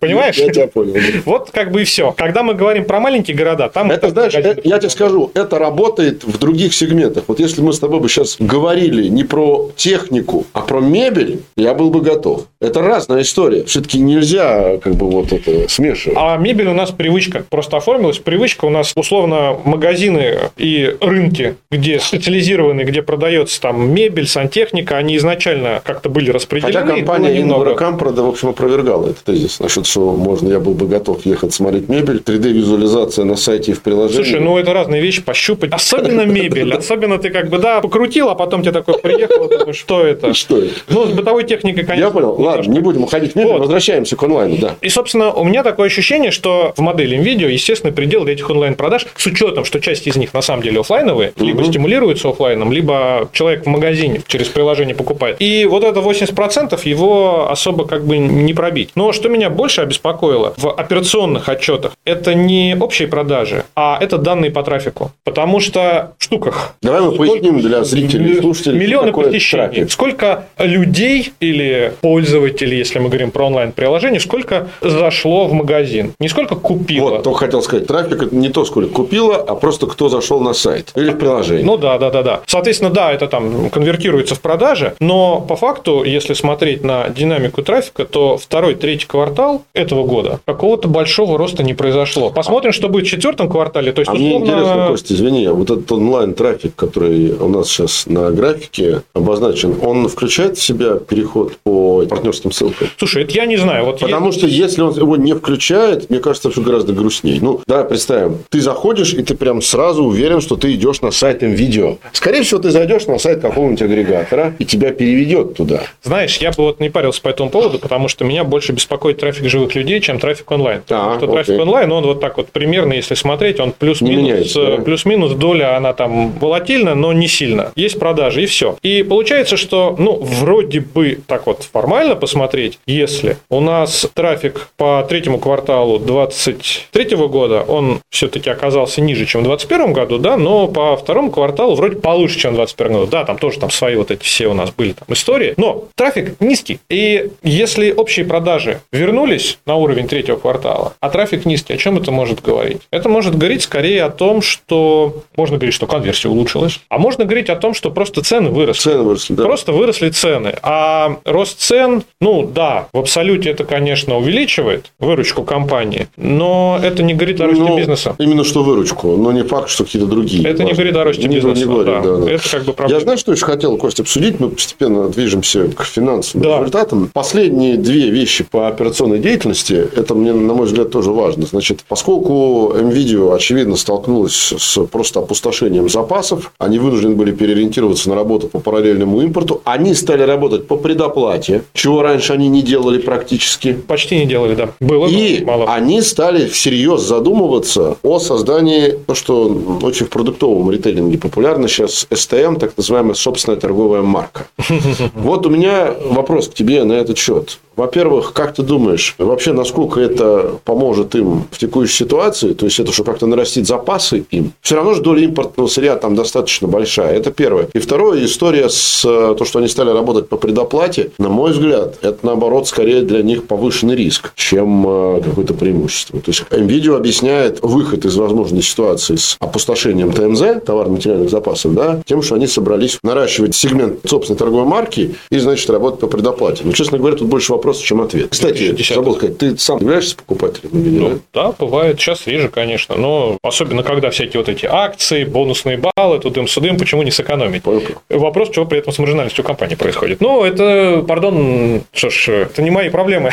[0.00, 0.36] Понимаешь?
[0.36, 0.96] Я тебя понял.
[1.24, 2.10] Вот как бы и все.
[2.10, 3.92] Когда мы говорим про маленькие города, там...
[3.92, 7.22] Это, знаешь, я тебе скажу, это работает в других сегментах.
[7.28, 11.72] Вот если мы с тобой бы сейчас говорили не про технику, а про мебель, я
[11.72, 12.48] был бы готов.
[12.60, 13.62] Это разная история.
[13.62, 16.18] Все-таки нельзя как бы вот это смешивать.
[16.20, 18.18] А мебель у нас привычка просто оформилась.
[18.18, 25.16] Привычка у нас условно магазины и рынки, где специализированные, где продается там мебель, сантехника, они
[25.16, 26.55] изначально как-то были распределены.
[26.62, 27.64] Хотя компания немного.
[27.64, 29.60] Иннобракампра, в общем, опровергала этот тезис.
[29.60, 32.18] Насчет, что можно, я был бы готов ехать смотреть мебель.
[32.18, 34.24] 3D-визуализация на сайте и в приложении.
[34.24, 35.72] Слушай, ну это разные вещи пощупать.
[35.72, 36.72] Особенно мебель.
[36.76, 40.34] Особенно ты как бы, да, покрутил, а потом тебе такой приехал, что это?
[40.46, 40.74] Что это?
[40.88, 42.06] Ну, с бытовой техникой, конечно.
[42.06, 42.34] Я понял.
[42.38, 44.76] Ладно, не будем уходить в мебель, возвращаемся к онлайну, да.
[44.80, 49.06] И, собственно, у меня такое ощущение, что в модели видео, естественно, предел для этих онлайн-продаж,
[49.16, 53.64] с учетом, что часть из них на самом деле офлайновые, либо стимулируются офлайном, либо человек
[53.64, 55.36] в магазине через приложение покупает.
[55.40, 56.45] И вот это 80%
[56.84, 58.90] его особо как бы не пробить.
[58.94, 64.50] Но что меня больше обеспокоило в операционных отчетах, это не общие продажи, а это данные
[64.50, 65.10] по трафику.
[65.24, 69.64] Потому что в штуках Давай мы поясним для зрителей слушателей, Миллионы посещений.
[69.66, 69.90] трафик.
[69.90, 76.12] Сколько людей или пользователей, если мы говорим про онлайн-приложение, сколько зашло в магазин?
[76.20, 77.10] Не сколько купило.
[77.10, 80.52] Вот, только хотел сказать, трафик это не то, сколько купила, а просто кто зашел на
[80.54, 81.64] сайт или в приложение.
[81.64, 82.40] Ну да, да, да, да.
[82.46, 88.04] Соответственно, да, это там конвертируется в продажи, но по факту, если смотреть на динамику трафика,
[88.04, 92.30] то второй, третий квартал этого года какого-то большого роста не произошло.
[92.30, 93.92] Посмотрим, что будет в четвертом квартале.
[93.92, 98.06] То есть, А мне условно, интересно, Костя, извини, вот этот онлайн-трафик, который у нас сейчас
[98.06, 102.88] на графике обозначен, он включает в себя переход по партнерским ссылкам?
[102.96, 103.84] Слушай, это я не знаю.
[103.84, 107.38] Вот Потому что если он его не включает, мне кажется, что гораздо грустнее.
[107.40, 111.42] Ну, давай представим, ты заходишь, и ты прям сразу уверен, что ты идешь на сайт
[111.42, 111.98] видео.
[112.12, 115.82] Скорее всего, ты зайдешь на сайт какого-нибудь агрегатора, и тебя переведет туда.
[116.02, 119.48] Знаешь, я бы вот не парился по этому поводу, потому что меня больше беспокоит трафик
[119.48, 120.80] живых людей, чем трафик онлайн.
[120.82, 121.62] Потому А, что трафик окей.
[121.62, 124.82] онлайн, он вот так вот примерно, если смотреть, он плюс-минус, э, да?
[124.82, 127.72] плюс-минус доля, она там волатильна, но не сильно.
[127.76, 128.76] Есть продажи, и все.
[128.82, 135.04] И получается, что, ну, вроде бы так вот формально посмотреть, если у нас трафик по
[135.08, 140.96] третьему кварталу 2023 года, он все-таки оказался ниже, чем в 2021 году, да, но по
[140.96, 143.10] второму кварталу вроде получше, чем в 2021 году.
[143.10, 145.54] Да, там тоже там свои вот эти все у нас были там истории.
[145.56, 146.78] Но трафик низкий.
[146.88, 152.12] И если общие продажи вернулись на уровень третьего квартала, а трафик низкий, о чем это
[152.12, 152.82] может говорить?
[152.92, 157.50] Это может говорить скорее о том, что можно говорить, что конверсия улучшилась, а можно говорить
[157.50, 158.90] о том, что просто цены выросли.
[158.90, 159.42] Цены выросли, да.
[159.44, 160.54] Просто выросли цены.
[160.62, 167.14] А рост цен, ну да, в абсолюте это, конечно, увеличивает выручку компании, но это не
[167.14, 168.14] говорит о росте Ну, бизнеса.
[168.18, 170.48] Именно что выручку, но не факт, что какие-то другие.
[170.48, 171.58] Это не говорит о росте Не- бизнеса.
[171.58, 172.00] не говорит, да.
[172.00, 172.30] да, да.
[172.30, 173.00] Это как бы Я проблема.
[173.00, 174.38] знаю, что еще хотел, Костя, обсудить.
[174.38, 176.58] Мы постепенно движемся к финансовым Да.
[176.58, 177.10] результатам.
[177.12, 181.46] Последние две вещи по операционной деятельности, это мне, на мой взгляд, тоже важно.
[181.46, 188.48] Значит, поскольку NVIDIA, очевидно, столкнулась с просто опустошением запасов, они вынуждены были переориентироваться на работу
[188.48, 193.72] по параллельному импорту, они стали работать по предоплате, чего раньше они не делали практически.
[193.72, 194.68] Почти не делали, да.
[194.80, 195.72] Было, И мало.
[195.72, 199.46] они стали всерьез задумываться о создании, то, что
[199.82, 204.46] очень в продуктовом ритейлинге популярно сейчас, STM, так называемая собственная торговая марка.
[205.14, 207.58] Вот у меня вопрос к тебе на этот счет.
[207.76, 212.54] Во-первых, как ты думаешь, вообще насколько это поможет им в текущей ситуации?
[212.54, 214.52] То есть, это что как-то нарастит запасы им?
[214.62, 217.14] Все равно же доля импортного сырья там достаточно большая.
[217.14, 217.68] Это первое.
[217.74, 221.98] И второе, история с э, то, что они стали работать по предоплате, на мой взгляд,
[222.00, 226.20] это наоборот скорее для них повышенный риск, чем э, какое-то преимущество.
[226.20, 232.22] То есть, NVIDIA объясняет выход из возможной ситуации с опустошением ТМЗ, товарно-материальных запасов, да, тем,
[232.22, 236.62] что они собрались наращивать сегмент собственной торговой марки и, значит, работать по предоплате.
[236.64, 238.28] Но, честно говоря, тут больше вопросов, чем ответ.
[238.30, 238.94] Кстати, 60.
[238.96, 241.42] забыл сказать, ты сам являешься покупателем NVIDIA, Ну, да?
[241.48, 242.00] да, бывает.
[242.00, 242.94] Сейчас реже, конечно.
[242.96, 247.62] Но особенно, когда всякие вот эти акции, бонусные баллы, тудым-судым, почему не сэкономить?
[247.64, 247.82] Понял.
[248.08, 250.20] Вопрос, чего при этом с маржинальностью компании происходит.
[250.20, 253.30] Ну, это, пардон, что ж, это не мои проблемы.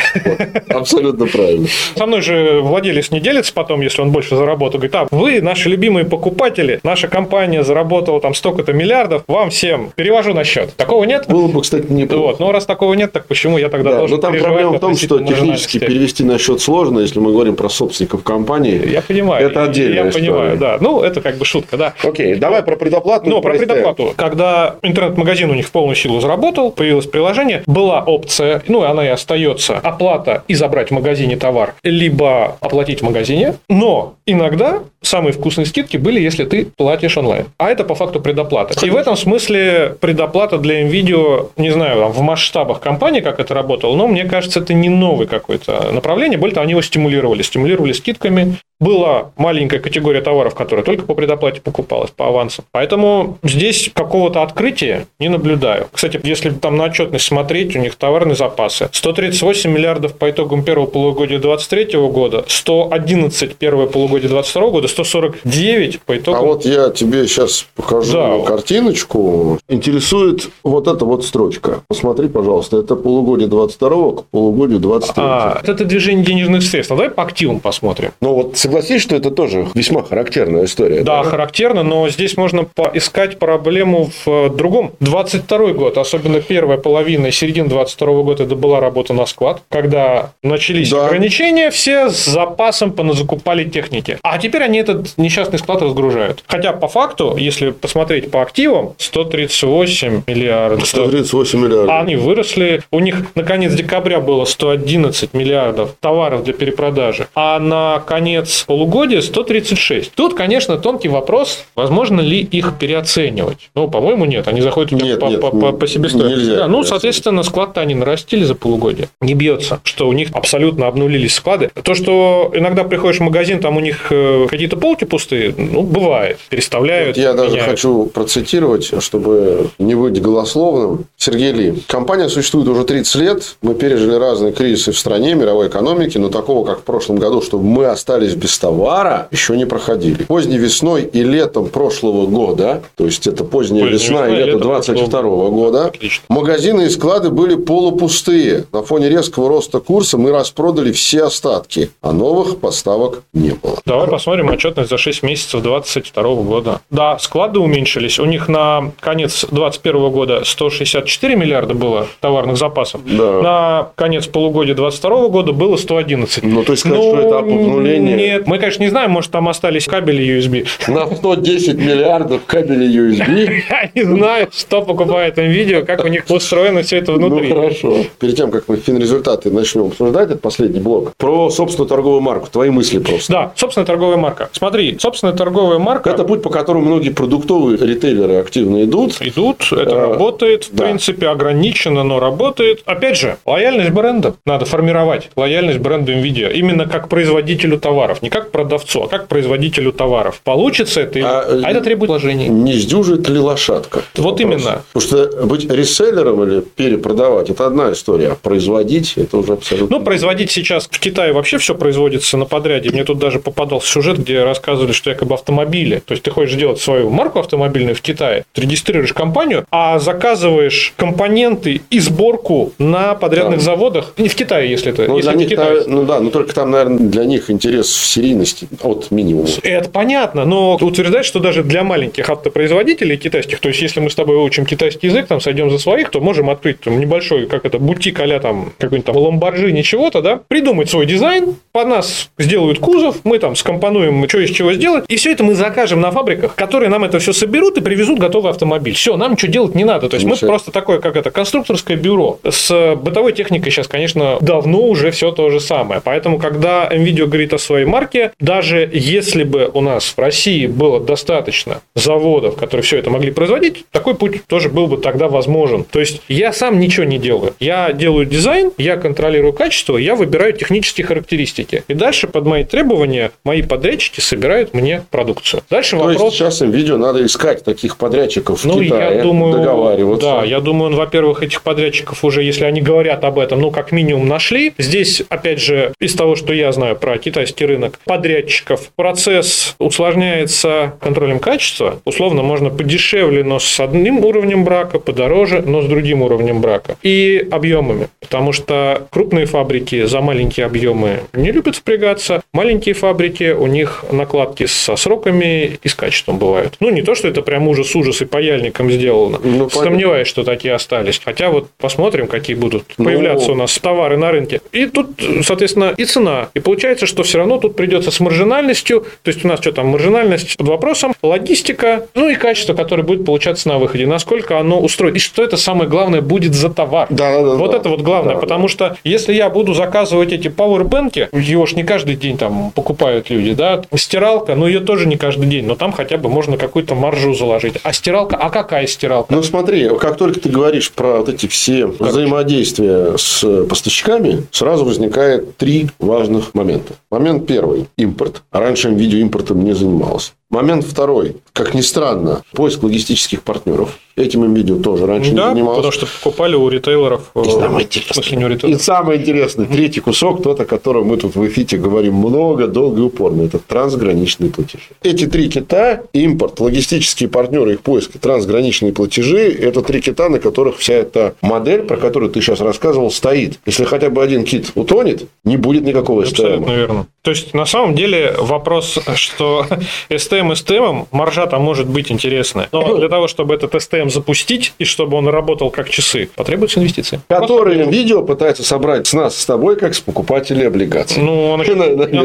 [0.68, 1.68] Абсолютно правильно.
[1.96, 4.78] Со мной же владелец не делится потом, если он больше заработал.
[4.80, 10.34] Говорит, а вы, наши любимые покупатели, наша компания заработала там столько-то миллиардов, вам всем перевожу
[10.34, 10.74] на счет.
[10.76, 11.26] Такого нет?
[11.28, 12.22] Было бы, кстати, неплохо.
[12.24, 14.96] Вот, но раз такого нет, так почему я тогда Да, должен там проблема в том,
[14.96, 18.88] что технически перевести на счет сложно, если мы говорим про собственников компании.
[18.88, 19.46] Я понимаю.
[19.46, 20.26] Это отдельная Я история.
[20.26, 20.78] понимаю, да.
[20.80, 21.94] Ну, это как бы шутка, да.
[22.02, 23.28] Окей, давай про предоплату.
[23.28, 24.14] Ну, про предоплату.
[24.16, 29.04] Когда интернет-магазин у них в полную силу заработал, появилось приложение, была опция, ну, и она
[29.04, 33.54] и остается, оплата и забрать в магазине товар, либо оплатить в магазине.
[33.68, 37.46] Но иногда самые вкусные скидки были, если ты платишь онлайн.
[37.58, 38.74] А это по факту предоплата.
[38.84, 43.54] И в этом смысле предоплата для NVIDIA, не знаю, там, в масштабах компании, как это
[43.54, 46.38] работало, но мне кажется, это не новое какое-то направление.
[46.38, 47.42] Более того, они его стимулировали.
[47.42, 48.56] Стимулировали скидками.
[48.80, 52.64] Была маленькая категория товаров, которая только по предоплате покупалась, по авансам.
[52.72, 55.86] Поэтому здесь какого-то открытия не наблюдаю.
[55.92, 60.86] Кстати, если там на отчетность смотреть, у них товарные запасы 138 миллиардов по итогам первого
[60.86, 66.40] полугодия 2023 года, 111 первое полугодие 2022 года, 149 по итогам...
[66.40, 68.38] А вот я тебе сейчас покажу Да.
[68.44, 69.58] картиночку.
[69.68, 71.82] Интересует вот эта вот строчка.
[71.88, 76.90] Посмотри, пожалуйста, это полугодие 22 к полугодию 23 А, это движение денежных средств.
[76.90, 78.10] Ну, давай по активам посмотрим.
[78.20, 81.02] Ну вот согласись, что это тоже весьма характерная история.
[81.02, 84.92] Да, характерно, но здесь можно поискать проблему в э, другом.
[85.00, 90.30] 22 год, особенно первая половина и середина 22 года, это была работа на склад, когда
[90.42, 91.06] начались Да.
[91.06, 94.18] ограничения, все с запасом поназакупали техники.
[94.22, 96.42] А теперь они этот несчастный склад разгружают.
[96.46, 100.88] Хотя по факту, если посмотреть по активам, 138 миллиардов.
[100.88, 101.90] 138 миллиардов.
[102.00, 102.82] Они выросли.
[102.90, 109.20] У них на конец декабря было 111 миллиардов товаров для перепродажи, а на конец полугодия
[109.20, 110.12] 136.
[110.14, 113.70] Тут, конечно, тонкий вопрос, возможно ли их переоценивать.
[113.74, 114.46] Ну, по-моему, нет.
[114.48, 116.38] Они заходят Нет, по, нет, по- по- по себестоимости.
[116.38, 119.08] нельзя Да, ну, соответственно, склад-то они нарастили за полугодие.
[119.20, 121.70] Не бьется, что у них абсолютно обнулились склады.
[121.82, 126.38] То, что иногда приходишь в магазин, там у них э, какие-то полки пустые, ну, бывает.
[126.50, 127.70] Переставляют, Я даже меняют.
[127.70, 131.04] хочу процитировать, чтобы не быть голословным.
[131.16, 131.82] Сергей Ли.
[131.86, 133.56] Компания существует уже 30 лет.
[133.62, 137.64] Мы пережили разные кризисы в стране, мировой экономике, но такого, как в прошлом году, чтобы
[137.64, 140.24] мы остались без товара, еще не проходили.
[140.24, 144.58] Поздней весной и летом прошлого года, то есть это поздняя Поздней весна и лето лето
[144.60, 146.24] 22 года, Отлично.
[146.28, 148.64] магазины и склады были полупустые.
[148.72, 153.78] На фоне резкого роста курса мы распродали все остатки, а новых поставок не было.
[153.86, 156.80] Давай посмотрим отчетность за 6 месяцев 2022 года.
[156.90, 158.18] Да, склады уменьшились.
[158.18, 163.00] У них на конец 2021 года 164 миллиарда было товарных запасов.
[163.04, 163.40] Да.
[163.42, 166.42] На конец полугодия 2022 года было 111.
[166.44, 168.46] Ну, то есть сказать, что это обнуление- нет.
[168.46, 170.66] Мы, конечно, не знаем, может, там остались кабели USB.
[170.88, 173.62] На 110 миллиардов кабелей USB.
[173.70, 177.48] Я не знаю, что покупает NVIDIA, как у них устроено все это внутри.
[177.48, 177.96] Ну, хорошо.
[178.18, 182.48] Перед тем, как мы финрезультаты начнем обсуждать, этот последний блок, про собственную торговую марку.
[182.50, 183.32] Твои мысли просто.
[183.32, 184.48] Да, собственная торговая марка.
[184.52, 186.10] Смотри, собственная торговая марка...
[186.10, 189.20] Это путь, по которому многие продуктовые ритейлеры активно идут.
[189.20, 190.84] Идут, это А, работает, в да.
[190.84, 192.82] принципе, ограничено, но работает.
[192.84, 194.34] Опять же, лояльность бренда.
[194.44, 196.52] Надо формировать лояльность бренда NVIDIA.
[196.52, 198.22] Именно как производителю товаров.
[198.24, 200.40] Не как продавцу, а как производителю товаров.
[200.44, 201.18] Получится это?
[201.22, 202.48] А, А, это требует вложений.
[202.48, 204.00] Не сдюжит ли лошадка?
[204.16, 204.82] Вот именно.
[204.94, 209.98] Потому что быть реселлером или перепродавать– это одна история, а производить– это уже абсолютно...
[209.98, 212.88] Ну, производить сейчас в Китае вообще все производится на подряде.
[212.88, 216.02] Мне тут даже попадался сюжет, где рассказывали, что якобы автомобили.
[216.06, 220.94] То есть ты хочешь делать свою марку автомобильную в Китае, ты регистрируешь компанию, а заказываешь
[220.96, 223.64] компоненты и сборку на подрядных Да.
[223.66, 224.14] заводах.
[224.16, 225.02] Не в Китае, если это.
[225.08, 225.84] Ну, если для ты них, китаец.
[225.86, 229.48] ну да, но только там, наверное, для них интерес в серийности от минимума.
[229.62, 234.14] Это понятно, но утверждать, что даже для маленьких автопроизводителей китайских, то есть если мы с
[234.14, 237.78] тобой учим китайский язык, там сойдем за своих, то можем открыть там, небольшой, как это,
[237.78, 243.16] бутик а там какой-нибудь там ламборджини чего-то, да, придумать свой дизайн, под нас сделают кузов,
[243.24, 246.90] мы там скомпонуем, что из чего сделать, и все это мы закажем на фабриках, которые
[246.90, 248.94] нам это все соберут и привезут готовый автомобиль.
[248.94, 250.08] Все, нам ничего делать не надо.
[250.08, 250.48] То есть мы Слушай.
[250.48, 252.38] просто такое, как это, конструкторское бюро.
[252.48, 256.00] С бытовой техникой сейчас, конечно, давно уже все то же самое.
[256.02, 258.03] Поэтому, когда NVIDIA говорит о своей марке,
[258.40, 263.84] даже если бы у нас в России было достаточно заводов, которые все это могли производить,
[263.90, 265.84] такой путь тоже был бы тогда возможен.
[265.84, 267.54] То есть я сам ничего не делаю.
[267.60, 271.84] Я делаю дизайн, я контролирую качество, я выбираю технические характеристики.
[271.88, 275.62] И дальше под мои требования мои подрядчики собирают мне продукцию.
[275.70, 276.22] Дальше То вопрос...
[276.22, 280.26] есть сейчас им видео надо искать таких подрядчиков в Ну, Китае, я думаю, договариваться.
[280.26, 283.92] Да, я думаю, он, во-первых, этих подрядчиков уже, если они говорят об этом, ну, как
[283.92, 284.74] минимум нашли.
[284.78, 291.38] Здесь, опять же, из того, что я знаю про китайский рынок подрядчиков, процесс усложняется контролем
[291.38, 292.00] качества.
[292.04, 296.96] Условно, можно подешевле, но с одним уровнем брака, подороже, но с другим уровнем брака.
[297.02, 298.08] И объемами.
[298.20, 302.42] Потому что крупные фабрики за маленькие объемы не любят впрягаться.
[302.52, 306.76] Маленькие фабрики, у них накладки со сроками и с качеством бывают.
[306.80, 309.38] Ну, не то, что это прям ужас-ужас и паяльником сделано.
[309.42, 309.70] Ну.
[309.70, 311.20] Сомневаюсь, что такие остались.
[311.24, 314.60] Хотя вот посмотрим, какие будут Ну, появляться у нас товары на рынке.
[314.72, 316.48] И тут, соответственно, и цена.
[316.54, 319.88] И получается, что все равно тут придется с маржинальностью, то есть у нас что там,
[319.88, 324.06] маржинальность под вопросом, логистика, ну и качество, которое будет получаться на выходе.
[324.06, 325.16] Насколько оно устроено.
[325.16, 327.06] И что это самое главное будет за товар.
[327.10, 327.78] Да, да, да, Вот да.
[327.78, 331.84] это вот главное, Да, потому что если я буду заказывать эти пауэрбэнки, его ж не
[331.84, 335.92] каждый день там покупают люди, да, стиралка, ну ее тоже не каждый день, но там
[335.92, 337.74] хотя бы можно какую-то маржу заложить.
[337.82, 339.32] А стиралка, а какая стиралка?
[339.32, 345.56] Ну смотри, как только ты говоришь про вот эти все взаимодействия с поставщиками, сразу возникает
[345.56, 346.94] три важных момента.
[347.10, 347.63] Момент первый–
[347.96, 348.42] импорт.
[348.50, 350.32] А раньше видео импортом не занимался.
[350.54, 353.98] Момент второй, как ни странно, поиск логистических партнеров.
[354.16, 355.76] Этим им видео тоже раньше да, не занимался.
[355.82, 357.32] потому что покупали у ритейлеров.
[357.34, 361.06] э, И самое в смысле, не у И самое интересное, третий кусок, тот, о котором
[361.08, 364.84] мы тут в эфите говорим много, долго и упорно, это трансграничные платежи.
[365.02, 370.78] Эти три кита, импорт, логистические партнеры, их поиск, трансграничные платежи, это три кита, на которых
[370.78, 373.58] вся эта модель, про которую ты сейчас рассказывал, стоит.
[373.66, 376.70] Если хотя бы один кит утонет, не будет никакого Абсолютно СТМ.
[376.72, 377.06] верно.
[377.22, 379.66] То есть, на самом деле, вопрос, что
[380.52, 382.68] STM STM, маржа там может быть интересная.
[382.72, 387.20] Но для того, чтобы этот STM запустить и чтобы он работал как часы, потребуются инвестиции.
[387.28, 391.22] Которые видео пытается собрать с нас, с тобой, как с покупателей облигаций.
[391.22, 391.74] Ну, он, еще,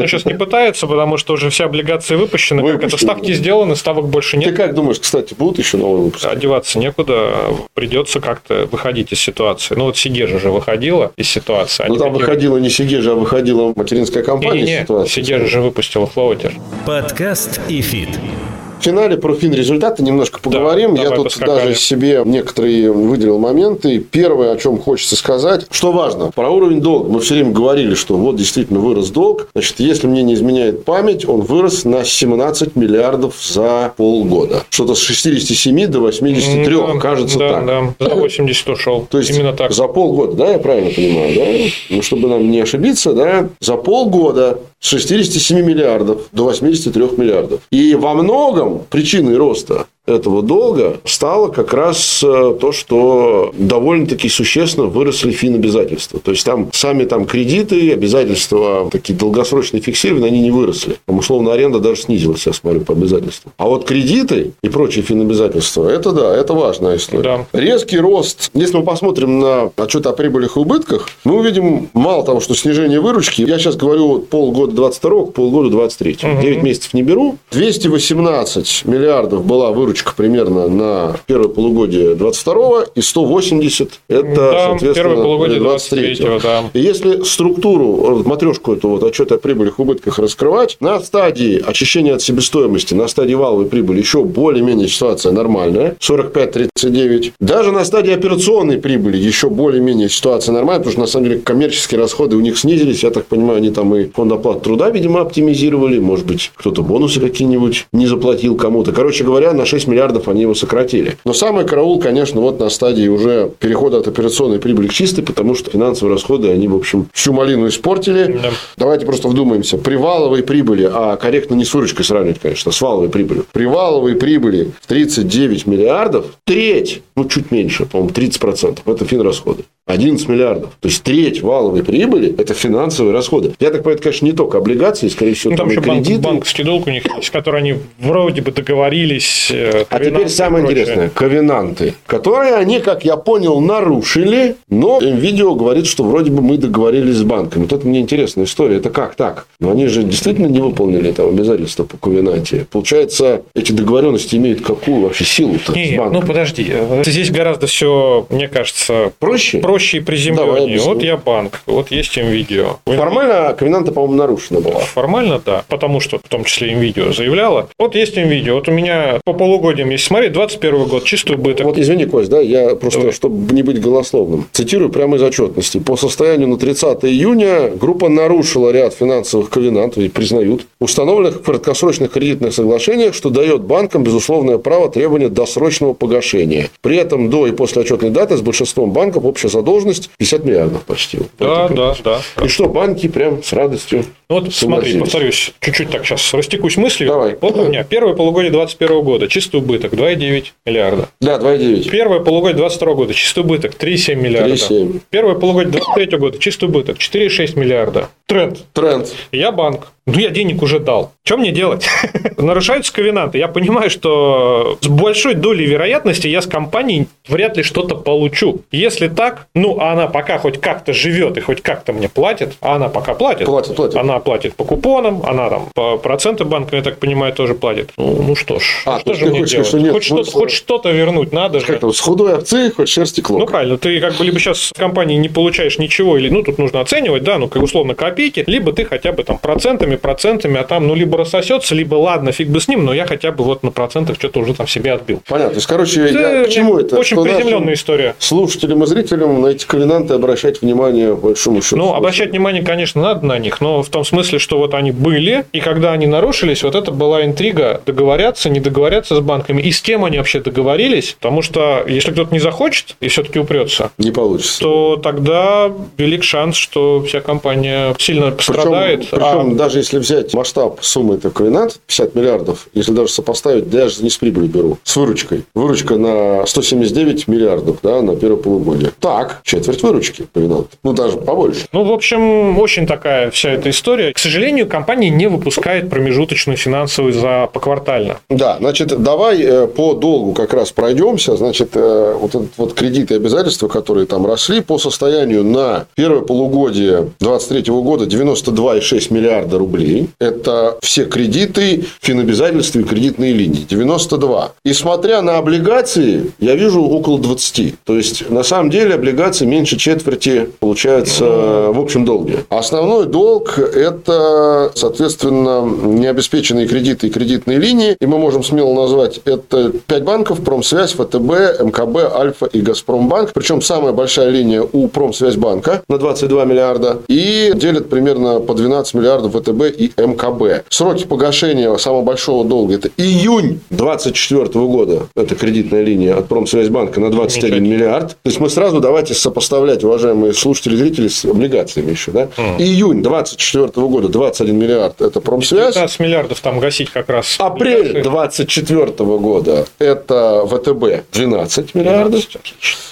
[0.08, 2.62] сейчас не пытается, потому что уже все облигации выпущены.
[2.62, 2.98] Как это Выпущены.
[3.12, 4.56] ставки сделаны, ставок больше Ты нет.
[4.56, 6.26] как думаешь, кстати, будут еще новые выпуски?
[6.26, 7.32] Одеваться некуда,
[7.74, 9.74] придется как-то выходить из ситуации.
[9.74, 11.84] Ну, вот Сегежа же выходила из ситуации.
[11.88, 14.60] Ну, там такие- выходила не Сегежа, а выходила материнская компания.
[14.62, 15.10] Не-не-не, ситуация.
[15.24, 16.54] Сегежа же выпустила флоатер.
[16.86, 18.09] Подкаст и фит.
[18.10, 18.49] В
[18.80, 20.94] финале про фин-результаты немножко поговорим.
[20.94, 21.66] Я давай тут поскакали.
[21.66, 23.98] даже себе некоторые выделил моменты.
[23.98, 27.10] Первое, о чем хочется сказать, что важно, про уровень долга.
[27.10, 29.48] Мы все время говорили, что вот действительно вырос долг.
[29.54, 34.64] Значит, если мне не изменяет память, он вырос на 17 миллиардов за полгода.
[34.70, 37.66] Что-то с 67 до 83, Да, кажется да, так.
[37.66, 39.06] Да, за 80 ушел.
[39.10, 39.72] То есть Именно так.
[39.72, 41.70] за полгода, да, я правильно понимаю, да?
[41.90, 47.60] Ну, чтобы нам не ошибиться, да, за полгода с 67 миллиардов до 83 миллиардов.
[47.70, 54.86] И во многом причиной роста этого долга стало как раз э, то, что довольно-таки существенно
[54.86, 56.20] выросли финобязательства.
[56.20, 60.96] То есть, там сами там кредиты, обязательства такие долгосрочные фиксированные, они не выросли.
[61.06, 63.52] Там, условно, аренда даже снизилась, я смотрю, по обязательствам.
[63.56, 67.46] А вот кредиты и прочие финобязательства, это да, это важная история.
[67.52, 67.58] Да.
[67.58, 68.50] Резкий рост.
[68.54, 73.00] Если мы посмотрим на отчет о прибылях и убытках, мы увидим мало того, что снижение
[73.00, 73.42] выручки.
[73.42, 76.18] Я сейчас говорю полгода 22 к полгода 23.
[76.22, 76.42] Угу.
[76.42, 77.36] 9 месяцев не беру.
[77.52, 85.22] 218 миллиардов была выручка примерно на первое полугодие 22 и 180 это, да, соответственно, первое
[85.22, 86.64] полугодие 23 да.
[86.72, 92.14] И если структуру, матрешку эту вот отчета о прибылях и убытках раскрывать, на стадии очищения
[92.14, 97.32] от себестоимости, на стадии валовой прибыли еще более-менее ситуация нормальная, 45-39.
[97.40, 102.00] Даже на стадии операционной прибыли еще более-менее ситуация нормальная, потому что, на самом деле, коммерческие
[102.00, 103.02] расходы у них снизились.
[103.02, 105.98] Я так понимаю, они там и фонд оплаты труда, видимо, оптимизировали.
[105.98, 108.92] Может быть, кто-то бонусы какие-нибудь не заплатил кому-то.
[108.92, 111.16] Короче говоря, на 6 миллиардов они его сократили.
[111.24, 115.54] Но самый караул, конечно, вот на стадии уже перехода от операционной прибыли к чистой, потому
[115.54, 118.38] что финансовые расходы, они, в общем, всю малину испортили.
[118.42, 118.50] Да.
[118.76, 119.78] Давайте просто вдумаемся.
[119.78, 123.46] При валовой прибыли, а корректно не с выручкой сравнивать, конечно, с валовой прибылью.
[123.52, 129.64] При валовой прибыли 39 миллиардов, треть, ну, чуть меньше, по-моему, 30% это финрасходы.
[129.90, 130.70] 11 миллиардов.
[130.80, 133.52] То есть треть валовой прибыли– это финансовые расходы.
[133.58, 136.20] Я так понимаю, это, конечно, не только облигации, скорее всего, ну, там, еще кредиты.
[136.20, 139.50] Банк, банковский долг у них есть, который они вроде бы договорились.
[139.50, 145.86] Э, а теперь самое интересное– ковенанты, которые они, как я понял, нарушили, но видео говорит,
[145.86, 147.62] что вроде бы мы договорились с банками.
[147.62, 148.76] Вот это мне интересная история.
[148.76, 149.46] Это как так?
[149.58, 152.66] Но они же действительно не выполнили там обязательства по ковенанте.
[152.70, 156.66] Получается, эти договоренности имеют какую вообще силу-то Нет, ну подожди.
[156.70, 159.58] Э, здесь гораздо все, мне кажется, проще.
[159.58, 160.80] проще проще и приземленнее.
[160.80, 162.78] Вот я банк, вот есть им видео.
[162.86, 164.80] Формально ковенанта, по-моему, нарушена была.
[164.80, 165.62] Формально, да.
[165.68, 167.68] Потому что, в том числе, им видео заявляла.
[167.78, 168.56] Вот есть им видео.
[168.56, 171.66] Вот у меня по полугодиям, если смотреть, 21 год, чистый убыток.
[171.66, 173.14] Вот извини, Кость, да, я просто, Давай.
[173.14, 175.78] чтобы не быть голословным, цитирую прямо из отчетности.
[175.78, 182.10] По состоянию на 30 июня группа нарушила ряд финансовых ковенантов, и признают, установленных в краткосрочных
[182.10, 186.70] кредитных соглашениях, что дает банкам безусловное право требования досрочного погашения.
[186.80, 190.82] При этом до и после отчетной даты с большинством банков общая задолженность задолженность 50 миллиардов
[190.84, 191.18] почти.
[191.38, 192.20] Да, да, да.
[192.42, 197.08] И что, банки прям с радостью ну, вот смотри, повторюсь, чуть-чуть так сейчас растекусь мыслью.
[197.08, 197.36] Давай.
[197.40, 201.08] Вот у меня первое полугодие 2021 года, чистый убыток 2,9 миллиарда.
[201.20, 201.90] Да, 2,9.
[201.90, 204.54] Первое полугодие 2022 года, чистый убыток 3,7 миллиарда.
[204.54, 205.00] 3,7.
[205.10, 208.08] Первое полугодие 2023 года, чистый убыток 4,6 миллиарда.
[208.30, 208.64] Тренд.
[208.74, 209.12] Тренд.
[209.32, 209.88] Я банк.
[210.06, 211.12] Ну, я денег уже дал.
[211.24, 211.86] Что мне делать?
[212.36, 213.38] Нарушаются ковенанты.
[213.38, 218.62] Я понимаю, что с большой долей вероятности я с компанией вряд ли что-то получу.
[218.72, 222.76] Если так, ну, а она пока хоть как-то живет и хоть как-то мне платит, а
[222.76, 223.46] она пока платит.
[223.46, 223.96] Платит, платит.
[223.96, 227.92] Она платит по купонам, она там по проценты банка, я так понимаю, тоже платит.
[227.96, 229.66] Ну, ну что ж, а, что же мне делать?
[229.68, 231.78] Что нет, хоть, что-то, хоть что-то вернуть надо же.
[231.92, 233.40] С худой овцы хоть шерсти клок.
[233.40, 233.78] Ну, правильно.
[233.78, 237.22] Ты как бы либо сейчас с компании не получаешь ничего, или, ну, тут нужно оценивать,
[237.22, 240.94] да, ну, как условно копейки, либо ты хотя бы там процентами, процентами, а там, ну,
[240.94, 244.16] либо рассосется, либо ладно, фиг бы с ним, но я хотя бы вот на процентах
[244.16, 245.22] что-то уже там себе отбил.
[245.26, 245.50] Понятно.
[245.50, 246.98] То есть, короче, это я, к чему это?
[246.98, 248.14] Очень приземленная история.
[248.18, 251.76] Слушателям и зрителям на эти ковенанты обращать внимание большому счету.
[251.76, 255.44] Ну, обращать внимание, конечно, надо на них, но в том смысле, что вот они были,
[255.52, 259.80] и когда они нарушились, вот это была интрига договорятся, не договорятся с банками, и с
[259.80, 264.60] кем они вообще договорились, потому что если кто-то не захочет и все-таки упрется, не получится,
[264.60, 269.00] то тогда велик шанс, что вся компания сильно пострадает.
[269.00, 269.54] Причем, причем а...
[269.54, 274.18] даже если взять масштаб суммы этого ковенант, 50 миллиардов, если даже сопоставить, даже не с
[274.18, 275.44] прибылью беру, с выручкой.
[275.54, 278.92] Выручка на 179 миллиардов да, на первое полугодие.
[279.00, 280.68] Так, четверть выручки ковенант.
[280.82, 281.66] Ну, даже побольше.
[281.72, 284.12] Ну, в общем, очень такая вся эта история.
[284.12, 288.18] К сожалению, компания не выпускает промежуточную финансовую за поквартально.
[288.28, 291.36] Да, значит, давай э, по долгу как раз пройдемся.
[291.36, 296.22] Значит, э, вот этот вот кредиты и обязательства, которые там росли по состоянию на первое
[296.22, 300.08] полугодие 2023 года 92,6 миллиарда рублей.
[300.18, 303.66] Это все кредиты, финобязательства и кредитные линии.
[303.68, 304.52] 92.
[304.64, 307.74] И смотря на облигации, я вижу около 20.
[307.84, 312.44] То есть, на самом деле, облигации меньше четверти получается в общем долге.
[312.48, 317.96] Основной долг– это, соответственно, необеспеченные кредиты и кредитные линии.
[318.00, 323.32] И мы можем смело назвать это 5 банков– Промсвязь, ВТБ, МКБ, Альфа и Газпромбанк.
[323.32, 326.98] Причем самая большая линия у Промсвязьбанка на 22 миллиарда.
[327.08, 330.66] И делится делят примерно по 12 миллиардов ВТБ и МКБ.
[330.68, 335.06] Сроки погашения самого большого долга– это июнь 2024 года.
[335.14, 338.10] Это кредитная линия от Промсвязьбанка на 21 миллиард.
[338.10, 342.12] То есть, мы сразу давайте сопоставлять, уважаемые слушатели и зрители, с облигациями еще.
[342.12, 342.28] Да?
[342.36, 342.58] Mm.
[342.58, 345.74] Июнь 2024 года 21 миллиард– это Промсвязь.
[345.74, 347.36] 15 миллиардов там гасить как раз.
[347.38, 348.86] Апрель 2024
[349.18, 352.10] года– это ВТБ 12 миллиардов.
[352.10, 352.40] 12.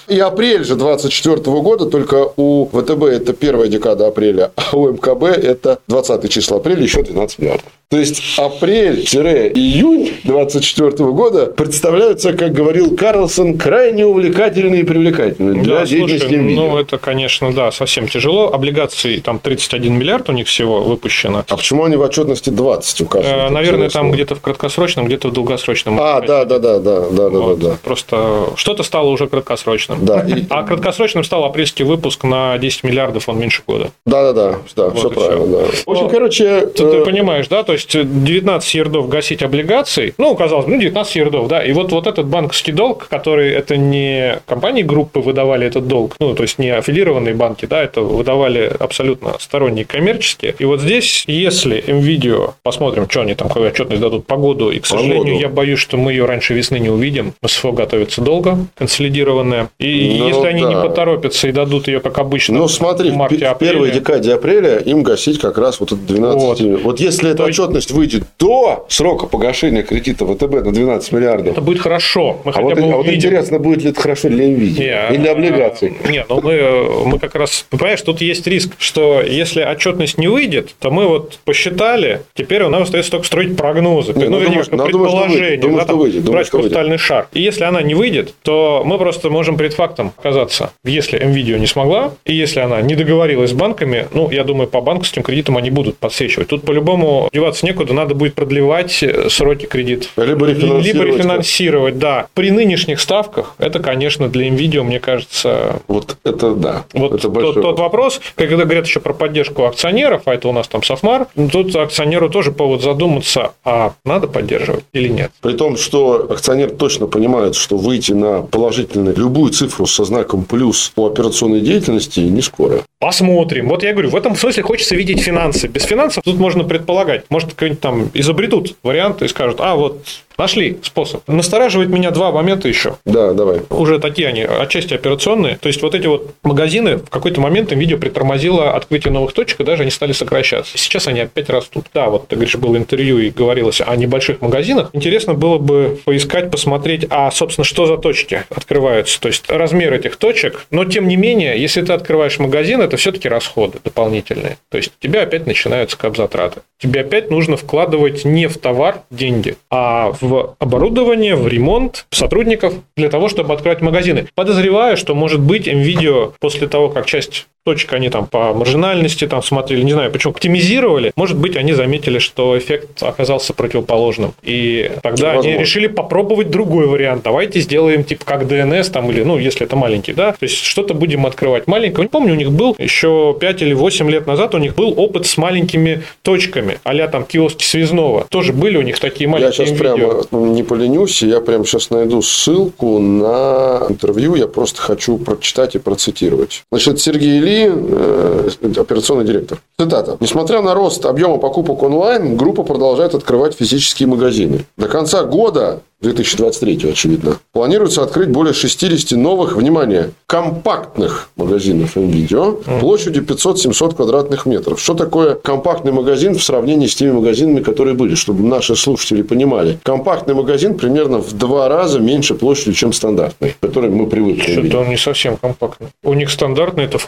[0.08, 5.24] И апрель же 2024 года, только у ВТБ это первая декада апреля, а у МКБ
[5.24, 7.72] это 20 число апреля, еще 12 миллиардов.
[7.90, 15.86] То есть апрель-июнь 2024 года представляются, как говорил Карлсон, крайне увлекательные и привлекательные для да,
[15.86, 18.52] деятельности слушай, Ну, это, конечно, да, совсем тяжело.
[18.52, 21.46] Облигаций там 31 миллиард у них всего выпущено.
[21.48, 23.32] А почему они в отчетности 20 указаны?
[23.32, 25.98] Э, наверное, там где-то в краткосрочном, где-то в долгосрочном.
[25.98, 27.58] А, да, да, да, да, да, вот.
[27.58, 27.76] да, да.
[27.82, 30.04] Просто что-то стало уже краткосрочным.
[30.04, 30.20] Да.
[30.28, 30.44] И...
[30.50, 33.92] А краткосрочным стал апрельский выпуск на 10 миллиардов, он меньше года.
[34.04, 35.46] Да, да, да, да, вот все правильно.
[35.46, 35.64] Да.
[35.86, 36.66] В общем, короче.
[36.66, 37.62] Ты, ты э, понимаешь, да?
[37.62, 41.92] То есть 19 ердов гасить облигаций, ну, казалось бы, ну, 19 ердов, да, и вот,
[41.92, 46.58] вот этот банковский долг, который это не компании группы выдавали этот долг, ну, то есть
[46.58, 50.54] не аффилированные банки, да, это выдавали абсолютно сторонние коммерческие.
[50.58, 54.86] И вот здесь, если NVIDIA, посмотрим, что они там, какую отчетность дадут погоду, и, к
[54.86, 55.40] сожалению, погоду.
[55.40, 57.34] я боюсь, что мы ее раньше весны не увидим.
[57.44, 59.70] СФО готовится долго, консолидированная.
[59.78, 60.68] И ну, если они да.
[60.68, 64.57] не поторопятся и дадут ее, как обычно, ну, смотри, в марте, в первой декаде апреля
[64.66, 66.42] им гасить как раз вот это 12.
[66.42, 71.52] Вот, вот если эта отчетность выйдет до срока погашения кредита ВТБ на 12 миллиардов.
[71.52, 72.40] Это будет хорошо.
[72.44, 75.12] Мы а, вот, а вот интересно, будет ли это хорошо для NVIDIA?
[75.12, 75.96] Или для облигаций?
[76.08, 80.74] Нет, ну мы, мы как раз, понимаешь, тут есть риск, что если отчетность не выйдет,
[80.78, 84.12] то мы вот посчитали, теперь у нас остается только строить прогнозы.
[84.14, 87.00] Не, ну, ну, вернее, думаешь, предположение, думаю, да, там, выйдет, думаю, брать хрустальный выйдет.
[87.00, 87.28] шар.
[87.32, 90.72] И если она не выйдет, то мы просто можем перед фактом оказаться.
[90.84, 94.80] Если NVIDIA не смогла, и если она не договорилась с банками, ну, я думаю, по
[94.80, 96.48] банковским кредитам они будут подсвечивать.
[96.48, 100.10] Тут по-любому деваться некуда, надо будет продлевать э, сроки кредитов.
[100.16, 100.84] Либо рефинансировать.
[100.84, 102.26] Либо рефинансировать, да.
[102.34, 105.80] При нынешних ставках это, конечно, для NVIDIA, мне кажется...
[105.86, 106.84] Вот это да.
[106.92, 110.66] Вот это тот, тот вопрос, когда говорят еще про поддержку акционеров, а это у нас
[110.66, 115.30] там Софмар, ну, тут акционеру тоже повод задуматься, а надо поддерживать или нет.
[115.42, 120.90] При том, что акционер точно понимает, что выйти на положительную любую цифру со знаком плюс
[120.94, 122.82] по операционной деятельности не скоро.
[123.00, 123.68] Посмотрим.
[123.68, 125.68] Вот я говорю, в этом смысле хочется видеть финансы.
[125.68, 127.24] Без финансов тут можно предполагать.
[127.30, 130.04] Может, какой-нибудь там изобретут варианты и скажут, а вот
[130.38, 131.26] Нашли способ.
[131.26, 132.96] Настораживает меня два момента еще.
[133.04, 133.60] Да, давай.
[133.70, 135.56] Уже такие они, отчасти операционные.
[135.56, 139.60] То есть, вот эти вот магазины в какой-то момент им видео притормозило открытие новых точек,
[139.60, 140.78] и даже они стали сокращаться.
[140.78, 141.86] Сейчас они опять растут.
[141.92, 144.90] Да, вот ты говоришь, было интервью и говорилось о небольших магазинах.
[144.92, 149.20] Интересно было бы поискать, посмотреть, а, собственно, что за точки открываются.
[149.20, 150.66] То есть, размер этих точек.
[150.70, 154.58] Но, тем не менее, если ты открываешь магазин, это все-таки расходы дополнительные.
[154.68, 156.60] То есть, у тебя опять начинаются капзатраты.
[156.78, 162.74] Тебе опять нужно вкладывать не в товар деньги, а в в оборудование, в ремонт сотрудников
[162.96, 164.28] для того, чтобы открыть магазины.
[164.34, 169.42] Подозреваю, что, может быть, NVIDIA после того, как часть точек они там по маржинальности там
[169.42, 174.32] смотрели, не знаю, почему оптимизировали, может быть, они заметили, что эффект оказался противоположным.
[174.42, 175.50] И тогда Возможно.
[175.50, 177.24] они решили попробовать другой вариант.
[177.24, 180.94] Давайте сделаем типа как DNS там или, ну, если это маленький, да, то есть что-то
[180.94, 182.06] будем открывать маленькое.
[182.06, 185.26] Не помню, у них был еще 5 или 8 лет назад у них был опыт
[185.26, 188.26] с маленькими точками, а там киоски связного.
[188.30, 192.22] Тоже были у них такие маленькие Я сейчас прямо не поленюсь, я прямо сейчас найду
[192.22, 196.64] ссылку на интервью, я просто хочу прочитать и процитировать.
[196.72, 199.58] Значит, Сергей Ли э, операционный директор.
[199.78, 200.16] Цитата.
[200.20, 204.64] Несмотря на рост объема покупок онлайн, группа продолжает открывать физические магазины.
[204.76, 207.38] До конца года 2023, очевидно.
[207.52, 214.80] Планируется открыть более 60 новых, внимание, компактных магазинов NVIDIA площадью 500-700 квадратных метров.
[214.80, 219.80] Что такое компактный магазин в сравнении с теми магазинами, которые были, чтобы наши слушатели понимали?
[219.82, 224.90] Компактный магазин примерно в два раза меньше площадью, чем стандартный, который мы привыкли Что-то он
[224.90, 225.88] не совсем компактный.
[226.04, 226.98] У них стандартный– это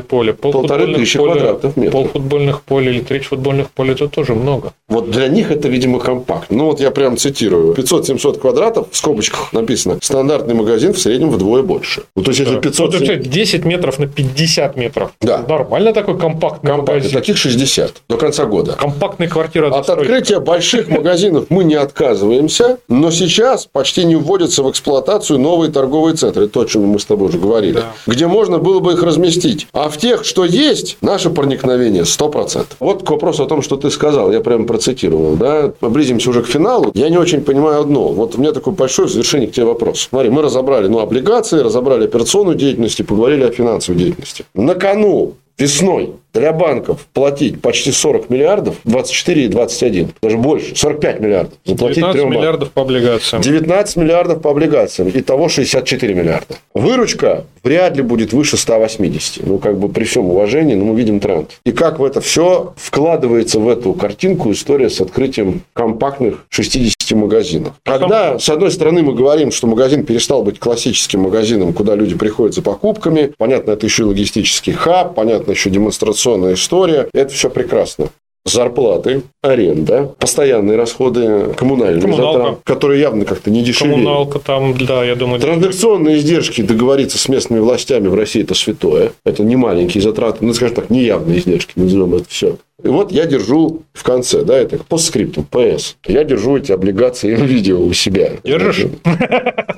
[0.00, 0.32] поле.
[0.32, 1.92] Пол Полторы тысячи поле, квадратов метров.
[1.92, 4.72] Пол футбольных полей или треть футбольных полей– это тоже много.
[4.88, 6.56] Вот для них это, видимо, компактно.
[6.56, 7.74] Ну, вот я прям цитирую.
[7.74, 12.02] 500-700 500 квадратов, в скобочках написано, стандартный магазин в среднем вдвое больше.
[12.14, 13.00] Ну, то есть, если 500...
[13.00, 15.12] Ну, 10 метров на 50 метров.
[15.20, 15.44] Да.
[15.46, 16.96] Нормально такой компактный Компактный.
[16.96, 17.18] магазин.
[17.18, 18.72] Таких 60 до конца года.
[18.72, 19.68] Компактная квартира.
[19.68, 25.70] От открытия больших магазинов мы не отказываемся, но сейчас почти не вводятся в эксплуатацию новые
[25.70, 27.92] торговые центры, то, о чем мы с тобой уже говорили, да.
[28.06, 29.68] где можно было бы их разместить.
[29.76, 32.64] А в тех, что есть, наше проникновение 100%.
[32.80, 35.36] Вот к вопросу о том, что ты сказал, я прямо процитировал.
[35.36, 35.70] Да?
[35.82, 36.92] Близимся уже к финалу.
[36.94, 38.08] Я не очень понимаю одно.
[38.08, 40.08] Вот у меня такой большой в завершении к тебе вопрос.
[40.08, 44.46] Смотри, мы разобрали ну, облигации, разобрали операционную деятельность и поговорили о финансовой деятельности.
[44.54, 51.20] На кону весной для банков платить почти 40 миллиардов, 24 и 21, даже больше, 45
[51.20, 51.54] миллиардов.
[51.64, 53.42] Заплатить 19 миллиардов по облигациям.
[53.42, 55.10] 19 миллиардов по облигациям.
[55.14, 56.56] Итого 64 миллиарда.
[56.74, 59.46] Выручка вряд ли будет выше 180.
[59.46, 61.58] Ну, как бы при всем уважении, но мы видим тренд.
[61.64, 67.74] И как в это все вкладывается в эту картинку история с открытием компактных 60 магазинов.
[67.84, 72.54] Когда, с одной стороны, мы говорим, что магазин перестал быть классическим магазином, куда люди приходят
[72.54, 78.08] за покупками, понятно, это еще логистический хаб, понятно, еще демонстрационная история, это все прекрасно
[78.46, 82.38] зарплаты, аренда, постоянные расходы, коммунальные Коммуналка.
[82.38, 83.96] затраты, которые явно как-то не дешевеют.
[83.96, 85.40] Коммуналка там, да, я думаю.
[85.40, 89.12] Транзакционные издержки договориться с местными властями в России это святое.
[89.24, 92.56] Это не маленькие затраты, ну, скажем так, неявные издержки, назовем это все.
[92.82, 95.96] И вот я держу в конце, да, это по скрипту, ПС.
[96.06, 98.32] Я держу эти облигации видео у себя.
[98.44, 98.86] Держишь?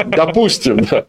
[0.07, 1.07] Допустим, да.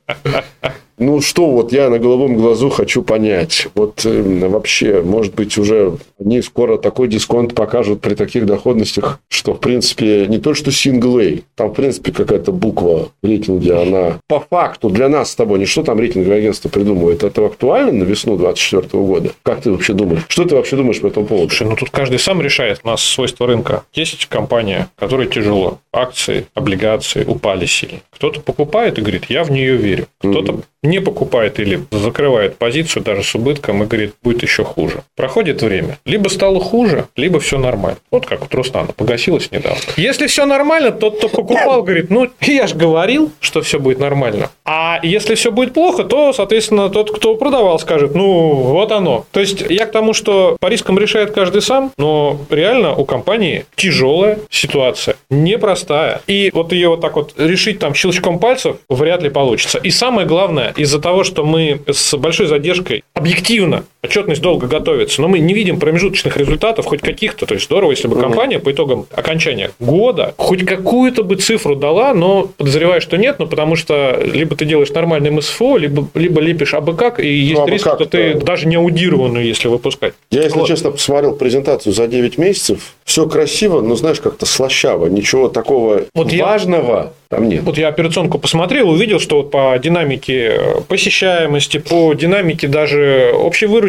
[1.00, 3.70] Ну, что вот я на головом глазу хочу понять.
[3.74, 9.54] Вот э, вообще, может быть, уже они скоро такой дисконт покажут при таких доходностях, что,
[9.54, 14.41] в принципе, не то, что A, там, в принципе, какая-то буква в рейтинге, она по
[14.41, 18.36] факту для нас с тобой, не что там рейтинговое агентство придумывает, это актуально на весну
[18.36, 19.32] 2024 года?
[19.43, 20.24] Как ты вообще думаешь?
[20.28, 21.50] Что ты вообще думаешь по этому поводу?
[21.50, 22.82] Слушай, ну тут каждый сам решает.
[22.84, 23.84] У нас свойства рынка.
[23.93, 25.80] Есть компания, которой тяжело.
[25.93, 28.00] Акции, облигации упали сильно.
[28.12, 30.08] Кто-то покупает и говорит, я в нее верю.
[30.20, 35.04] Кто-то mm-hmm не покупает или закрывает позицию даже с убытком и говорит, будет еще хуже.
[35.16, 35.98] Проходит время.
[36.06, 38.00] Либо стало хуже, либо все нормально.
[38.12, 39.80] Вот как у Труснана погасилось недавно.
[39.98, 44.50] Если все нормально, тот, кто покупал, говорит, ну, я же говорил, что все будет нормально.
[44.66, 49.26] А если все будет плохо, то, соответственно, тот, кто продавал, скажет, ну, вот оно.
[49.32, 53.66] То есть, я к тому, что по рискам решает каждый сам, но реально у компании
[53.76, 56.22] тяжелая ситуация, непростая.
[56.28, 59.78] И вот ее вот так вот решить там щелчком пальцев вряд ли получится.
[59.78, 65.28] И самое главное, из-за того, что мы с большой задержкой объективно отчетность долго готовится, но
[65.28, 67.45] мы не видим промежуточных результатов хоть каких-то.
[67.45, 72.14] То есть здорово, если бы компания по итогам окончания года хоть какую-то бы цифру дала,
[72.14, 76.74] но подозреваю, что нет, ну потому что либо ты делаешь нормальный МСФО, либо, либо лепишь
[76.74, 78.39] абы как, и есть ну, риск, что ты да.
[78.39, 80.14] даже не аудированную, если выпускать.
[80.32, 80.68] Я, если вот.
[80.68, 86.34] честно, посмотрел презентацию за 9 месяцев, все красиво, но знаешь, как-то слащаво, ничего такого вот
[86.34, 86.95] важного.
[86.97, 87.62] Я там нет.
[87.64, 93.89] Вот я операционку посмотрел, увидел, что вот по динамике посещаемости, по динамике даже общей выручки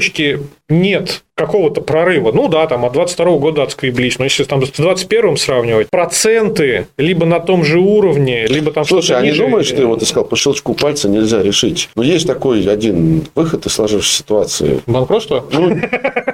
[0.69, 2.33] нет какого-то прорыва.
[2.33, 7.25] Ну да, там от 22 года отскреблись, но если там с 21 сравнивать, проценты либо
[7.25, 10.75] на том же уровне, либо там Слушай, а не думаешь, ты вот искал по щелчку
[10.75, 11.89] пальца нельзя решить?
[11.97, 14.81] Но есть такой один выход из сложившейся ситуации.
[14.87, 15.43] Банкротство?
[15.51, 15.81] Ну,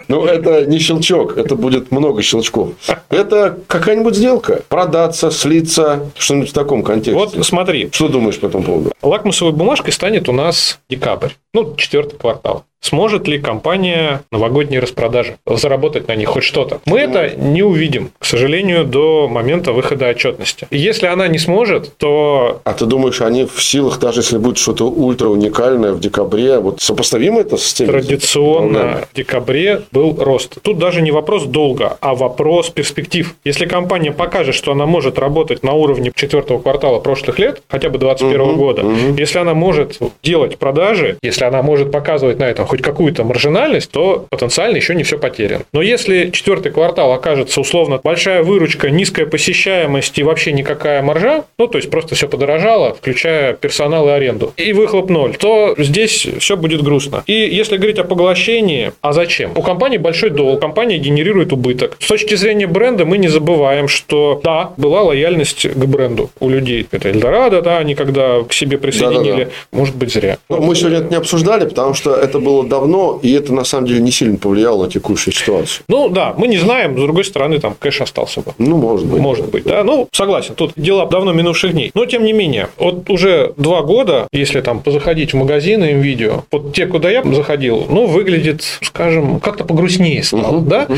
[0.09, 2.71] ну, это не щелчок, это будет много щелчков.
[3.09, 4.63] Это какая-нибудь сделка.
[4.69, 7.15] Продаться, слиться, что-нибудь в таком контексте.
[7.15, 7.91] Вот смотри.
[7.93, 8.93] Что думаешь по этому поводу?
[9.03, 11.31] Лакмусовой бумажкой станет у нас декабрь.
[11.55, 12.65] Ну, четвертый квартал.
[12.87, 16.81] Сможет ли компания новогодние распродажи заработать на них хоть что-то?
[16.87, 20.67] Мы это не увидим, к сожалению, до момента выхода отчетности.
[20.71, 22.61] И если она не сможет, то...
[22.65, 26.81] А ты думаешь, они в силах, даже если будет что-то ультра уникальное в декабре, вот
[26.81, 27.89] сопоставимо это с тем?
[27.89, 30.59] Традиционно в декабре был рост.
[30.63, 33.35] Тут даже не вопрос долга, а вопрос перспектив.
[33.45, 37.99] Если компания покажет, что она может работать на уровне четвертого квартала прошлых лет, хотя бы
[37.99, 39.17] 2021 угу, года, угу.
[39.17, 44.27] если она может делать продажи, если она может показывать на этом хоть какую-то маржинальность, то
[44.31, 45.65] потенциально еще не все потеряно.
[45.73, 51.67] Но если четвертый квартал окажется условно большая выручка, низкая посещаемость и вообще никакая маржа, ну
[51.67, 56.57] то есть просто все подорожало, включая персонал и аренду, и выхлоп ноль, то здесь все
[56.57, 57.25] будет грустно.
[57.27, 59.53] И если говорить о поглощении, а зачем?
[59.57, 61.97] У компании большой долг, компания генерирует убыток.
[61.99, 66.87] С точки зрения бренда мы не забываем, что да, была лояльность к бренду у людей.
[66.93, 69.51] Это Эльдорадо, да, они когда к себе присоединили, Да-да-да.
[69.73, 70.39] может быть зря.
[70.49, 73.89] Ну, мы сегодня это не обсуждали, потому что это было давно, и это на самом
[73.89, 75.85] деле не сильно повлияло на текущую ситуацию.
[75.89, 78.53] Ну да, мы не знаем, с другой стороны, там кэш остался бы.
[78.59, 79.21] Ну, может быть.
[79.21, 79.85] Может быть, да.
[79.85, 81.91] Ну, согласен, тут дела давно минувших дней.
[81.95, 86.45] Но, тем не менее, вот уже два года, если там позаходить в магазины им видео,
[86.51, 90.89] вот те, куда я заходил, ну, выглядит, скажем, как-то погрустнее стало, uh-huh, да?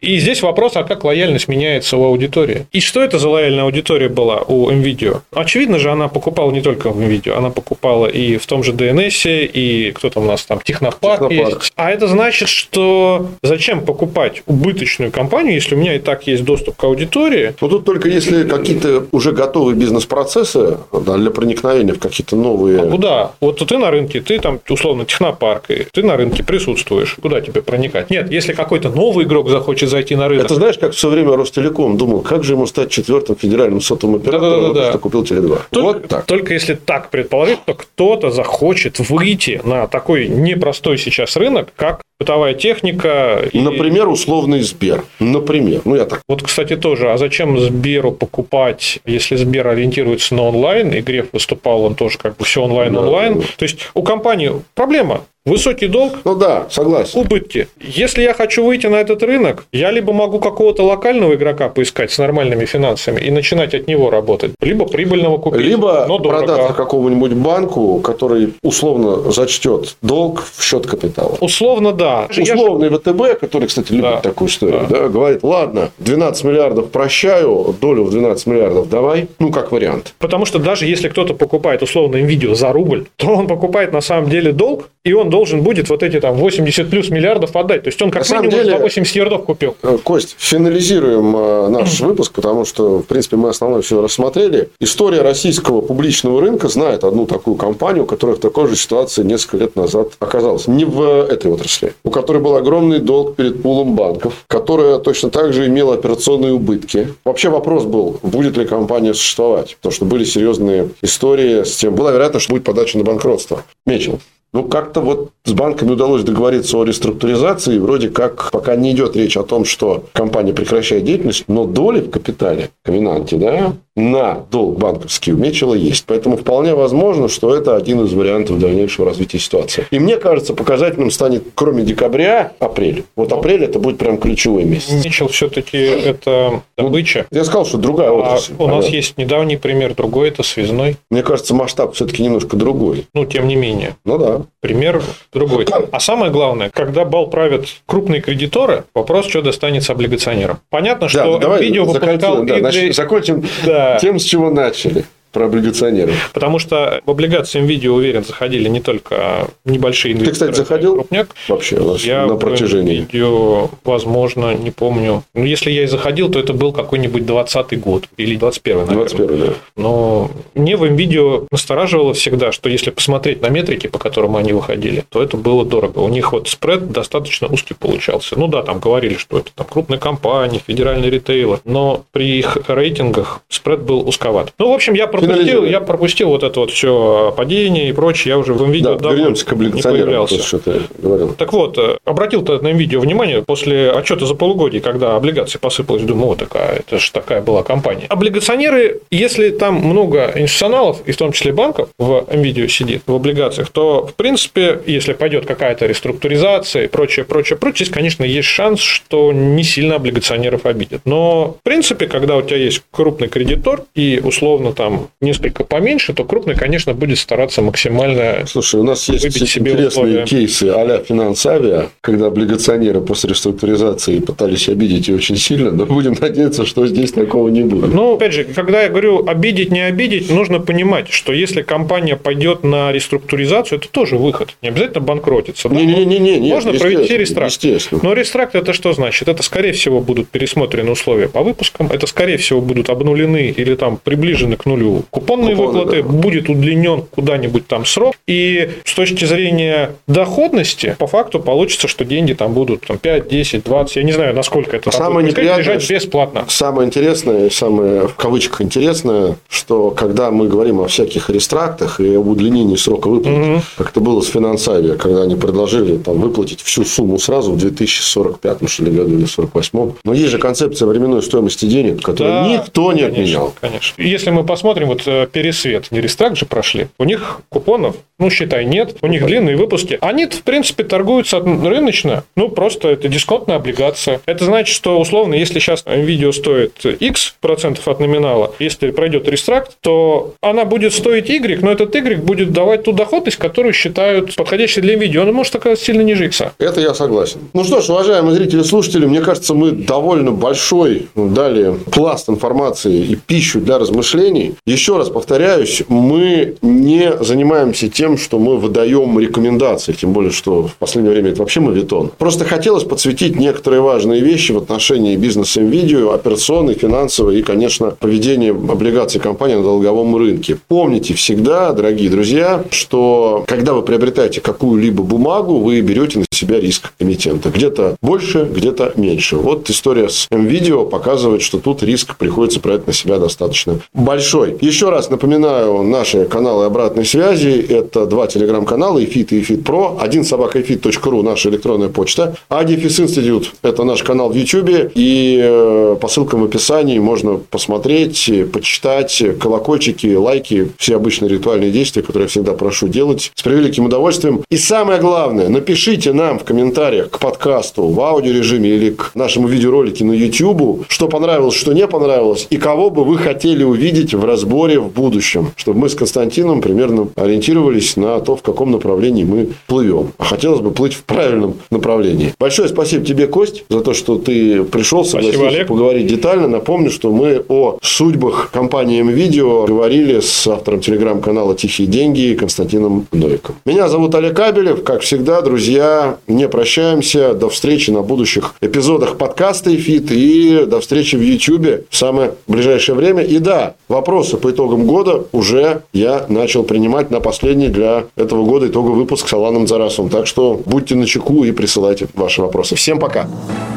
[0.00, 2.66] И здесь вопрос, а как лояльность меняется у аудитории?
[2.72, 5.20] И что это за лояльная аудитория была у NVIDIA?
[5.32, 9.46] Очевидно же, она покупала не только в NVIDIA, она покупала и в том же DNS,
[9.46, 11.72] и кто там у нас там, Технопарк, Технопарк есть.
[11.76, 16.76] А это значит, что зачем покупать убыточную компанию, если у меня и так есть доступ
[16.76, 17.54] к аудитории?
[17.60, 22.80] Ну, тут только если какие-то уже готовые бизнес-процессы да, для проникновения в какие-то новые...
[22.80, 23.32] А куда?
[23.40, 27.16] Вот ты на рынке, ты там, условно, технопарк, и ты на рынке присутствуешь.
[27.20, 28.10] Куда тебе проникать?
[28.10, 30.46] Нет, если какой-то новый игрок захочет зайти на рынок...
[30.46, 34.60] Это знаешь, как все время Ростелеком думал, как же ему стать четвертым федеральным сотовым оператором,
[34.60, 34.98] да, да, да, да.
[34.98, 35.60] купил Теле2.
[35.70, 36.26] Только, вот так.
[36.26, 42.54] Только если так предположить, то кто-то захочет выйти на такой непростой сейчас рынок, как бытовая
[42.54, 43.42] техника.
[43.52, 43.60] И...
[43.60, 45.04] Например, условный Сбер.
[45.18, 45.82] Например.
[45.84, 46.22] Ну, я так.
[46.28, 47.10] Вот, кстати, тоже.
[47.10, 52.36] А зачем Сберу покупать, если Сбер ориентируется на онлайн, и Греф выступал, он тоже как
[52.36, 53.40] бы все онлайн-онлайн.
[53.40, 53.46] Да.
[53.56, 55.24] То есть, у компании проблема.
[55.46, 56.20] Высокий долг.
[56.24, 57.20] Ну да, согласен.
[57.20, 57.68] Убытки.
[57.78, 62.18] Если я хочу выйти на этот рынок, я либо могу какого-то локального игрока поискать с
[62.18, 65.60] нормальными финансами и начинать от него работать, либо прибыльного купить.
[65.60, 71.36] Либо но продаться какому-нибудь банку, который условно зачтет долг в счет капитала.
[71.42, 72.26] Условно, да.
[72.30, 72.98] Условный же...
[72.98, 74.20] ВТБ, который, кстати, любит да.
[74.20, 75.00] такую историю, да.
[75.00, 80.14] Да, говорит, ладно, 12 миллиардов прощаю, долю в 12 миллиардов давай, ну, как вариант.
[80.18, 84.30] Потому что даже если кто-то покупает условно видео за рубль, то он покупает на самом
[84.30, 87.82] деле долг, и он должен будет вот эти там 80 плюс миллиардов отдать.
[87.82, 89.76] То есть он как На минимум деле, 80 ярдов купил.
[89.82, 94.68] Э, Кость, финализируем э, наш выпуск, потому что, в принципе, мы основное все рассмотрели.
[94.78, 99.74] История российского публичного рынка знает одну такую компанию, которая в такой же ситуации несколько лет
[99.74, 100.68] назад оказалась.
[100.68, 101.94] Не в этой отрасли.
[102.04, 107.08] У которой был огромный долг перед пулом банков, которая точно так же имела операционные убытки.
[107.24, 109.74] Вообще вопрос был, будет ли компания существовать.
[109.78, 111.96] Потому что были серьезные истории с тем.
[111.96, 113.64] Была вероятность, что будет подача на банкротство.
[113.84, 114.20] Мечел.
[114.54, 117.76] Ну, как-то вот с банками удалось договориться о реструктуризации.
[117.78, 122.10] Вроде как пока не идет речь о том, что компания прекращает деятельность, но доли в
[122.10, 126.04] капитале, комбинанте, да, на долг банковский у Мечела есть.
[126.06, 129.86] Поэтому вполне возможно, что это один из вариантов дальнейшего развития ситуации.
[129.90, 133.04] И мне кажется, показательным станет, кроме декабря, апрель.
[133.14, 135.04] Вот апрель это будет прям ключевой месяц.
[135.04, 137.26] Мечел все-таки это добыча.
[137.30, 138.54] Ну, я сказал, что другая а отрасль.
[138.58, 140.96] У нас есть недавний пример, другой это связной.
[141.10, 143.06] Мне кажется, масштаб все-таки немножко другой.
[143.14, 143.96] Ну, тем не менее.
[144.04, 144.42] Ну да.
[144.60, 145.66] Пример другой.
[145.92, 150.58] А самое главное, когда бал правят крупные кредиторы, вопрос, что достанется облигационерам.
[150.70, 153.83] Понятно, что да, видео выпускал да, значит, закончим да.
[154.00, 155.04] Тем, с чего начали
[155.34, 156.14] про облигационеров.
[156.32, 160.30] Потому что в облигации видео, уверен, заходили не только небольшие инвесторы.
[160.30, 160.94] Ты, кстати, заходил?
[160.94, 161.34] Крупняк.
[161.48, 163.00] Вообще я на протяжении?
[163.00, 165.24] видео, возможно, не помню.
[165.34, 168.96] Но если я и заходил, то это был какой-нибудь 20 год или 21 наверное.
[168.96, 169.52] 21 да.
[169.76, 175.04] Но мне в видео настораживало всегда, что если посмотреть на метрики, по которым они выходили,
[175.08, 175.98] то это было дорого.
[175.98, 178.38] У них вот спред достаточно узкий получался.
[178.38, 183.40] Ну да, там говорили, что это там крупные компании, федеральные ритейлы, но при их рейтингах
[183.48, 184.52] спред был узковат.
[184.58, 188.32] Ну, в общем, я пропустил, я пропустил вот это вот все падение и прочее.
[188.32, 190.42] Я уже в видео да, вернемся к не появлялся.
[190.42, 191.34] Что ты говорил.
[191.34, 196.28] Так вот, э, обратил-то на видео внимание после отчета за полугодие, когда облигации посыпалась, думаю,
[196.28, 198.06] вот такая, это же такая была компания.
[198.08, 203.70] Облигационеры, если там много институционалов, и в том числе банков, в видео сидит, в облигациях,
[203.70, 208.80] то, в принципе, если пойдет какая-то реструктуризация и прочее, прочее, прочее, здесь, конечно, есть шанс,
[208.80, 211.02] что не сильно облигационеров обидят.
[211.04, 216.24] Но, в принципе, когда у тебя есть крупный кредитор и, условно, там несколько поменьше, то
[216.24, 220.24] крупный, конечно, будет стараться максимально Слушай, у нас есть себе интересные условия.
[220.24, 226.66] кейсы а-ля финансавия, когда облигационеры после реструктуризации пытались обидеть ее очень сильно, но будем надеяться,
[226.66, 227.92] что здесь такого не будет.
[227.92, 232.64] Ну, опять же, когда я говорю обидеть, не обидеть, нужно понимать, что если компания пойдет
[232.64, 234.56] на реструктуризацию, это тоже выход.
[234.62, 235.68] Не обязательно банкротиться.
[235.68, 237.54] Не, не, не, не, Можно провести рестракт.
[238.02, 239.28] Но рестракт это что значит?
[239.28, 243.98] Это, скорее всего, будут пересмотрены условия по выпускам, это, скорее всего, будут обнулены или там
[244.02, 246.08] приближены к нулю купонные Купоны, выплаты, да.
[246.08, 248.16] будет удлинен куда-нибудь там срок.
[248.26, 253.62] И с точки зрения доходности, по факту получится, что деньги там будут там, 5, 10,
[253.62, 256.44] 20, я не знаю, насколько это самое будет лежать бесплатно.
[256.48, 262.26] Самое интересное, самое в кавычках интересное, что когда мы говорим о всяких рестрактах и об
[262.26, 263.62] удлинении срока выплаты, угу.
[263.78, 268.68] как это было с финансавией, когда они предложили там, выплатить всю сумму сразу в 2045
[268.68, 272.92] что ли, году или 48 Но есть же концепция временной стоимости денег, которую да, никто
[272.92, 273.54] не конечно, отменял.
[273.60, 274.02] Конечно.
[274.02, 278.96] Если мы посмотрим, вот пересвет, не рестракт же прошли, у них купонов, ну, считай, нет,
[279.02, 279.98] у них длинные выпуски.
[280.00, 284.20] Они, в принципе, торгуются рыночно, ну, просто это дисконтная облигация.
[284.26, 289.72] Это значит, что, условно, если сейчас видео стоит X процентов от номинала, если пройдет рестракт,
[289.80, 294.80] то она будет стоить Y, но этот Y будет давать ту доходность, которую считают подходящей
[294.80, 295.22] для видео.
[295.22, 296.42] Она может оказаться сильно ниже X.
[296.58, 297.40] Это я согласен.
[297.52, 303.04] Ну что ж, уважаемые зрители и слушатели, мне кажется, мы довольно большой дали пласт информации
[303.04, 304.54] и пищу для размышлений.
[304.66, 310.76] Еще раз повторяюсь, мы не занимаемся тем, что мы выдаем рекомендации, тем более, что в
[310.76, 312.10] последнее время это вообще мавитон.
[312.18, 318.50] Просто хотелось подсветить некоторые важные вещи в отношении бизнеса видео, операционной, финансовой и, конечно, поведения
[318.50, 320.58] облигаций компании на долговом рынке.
[320.68, 326.92] Помните всегда, дорогие друзья, что когда вы приобретаете какую-либо бумагу, вы берете на себя риск
[326.98, 327.50] эмитента.
[327.50, 329.36] Где-то больше, где-то меньше.
[329.36, 334.56] Вот история с МВидео показывает, что тут риск приходится брать на себя достаточно большой.
[334.60, 337.64] Еще раз напоминаю наши каналы обратной связи.
[337.68, 339.98] Это два телеграм-канала, EFIT и EFIT Pro.
[340.00, 342.36] Один собака EFIT.ru, наша электронная почта.
[342.48, 344.92] А Дефис Институт– это наш канал в YouTube.
[344.94, 352.02] И э, по ссылкам в описании можно посмотреть, почитать, колокольчики, лайки, все обычные ритуальные действия,
[352.02, 354.42] которые я всегда прошу делать с превеликим удовольствием.
[354.50, 360.04] И самое главное, напишите нам в комментариях к подкасту в аудиорежиме или к нашему видеоролике
[360.04, 364.78] на YouTube, что понравилось, что не понравилось, и кого бы вы хотели увидеть в разборе
[364.80, 370.12] в будущем, чтобы мы с Константином примерно ориентировались на то, в каком направлении мы плывем.
[370.18, 372.34] А хотелось бы плыть в правильном направлении.
[372.38, 376.48] Большое спасибо тебе, Кость, за то, что ты пришел, согласился спасибо, поговорить детально.
[376.48, 383.56] Напомню, что мы о судьбах компании МВидео говорили с автором телеграм-канала «Тихие деньги» Константином Новиком.
[383.64, 384.82] Меня зовут Олег Кабелев.
[384.84, 387.34] Как всегда, друзья, не прощаемся.
[387.34, 392.96] До встречи на будущих эпизодах подкаста «Эфит» и до встречи в YouTube в самое ближайшее
[392.96, 393.22] время.
[393.22, 398.68] И да, вопросы по итогам года уже я начал принимать на последний для этого года
[398.68, 400.10] итоговый выпуск с Аланом Зарасовым.
[400.10, 402.74] Так что будьте на чеку и присылайте ваши вопросы.
[402.76, 403.28] Всем пока.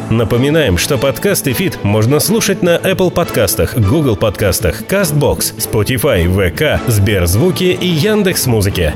[0.10, 7.78] Напоминаем, что подкаст «Эфит» можно слушать на Apple подкастах, Google подкастах, CastBox, Spotify, VK, Сберзвуки
[7.80, 8.94] и Яндекс.Музыке.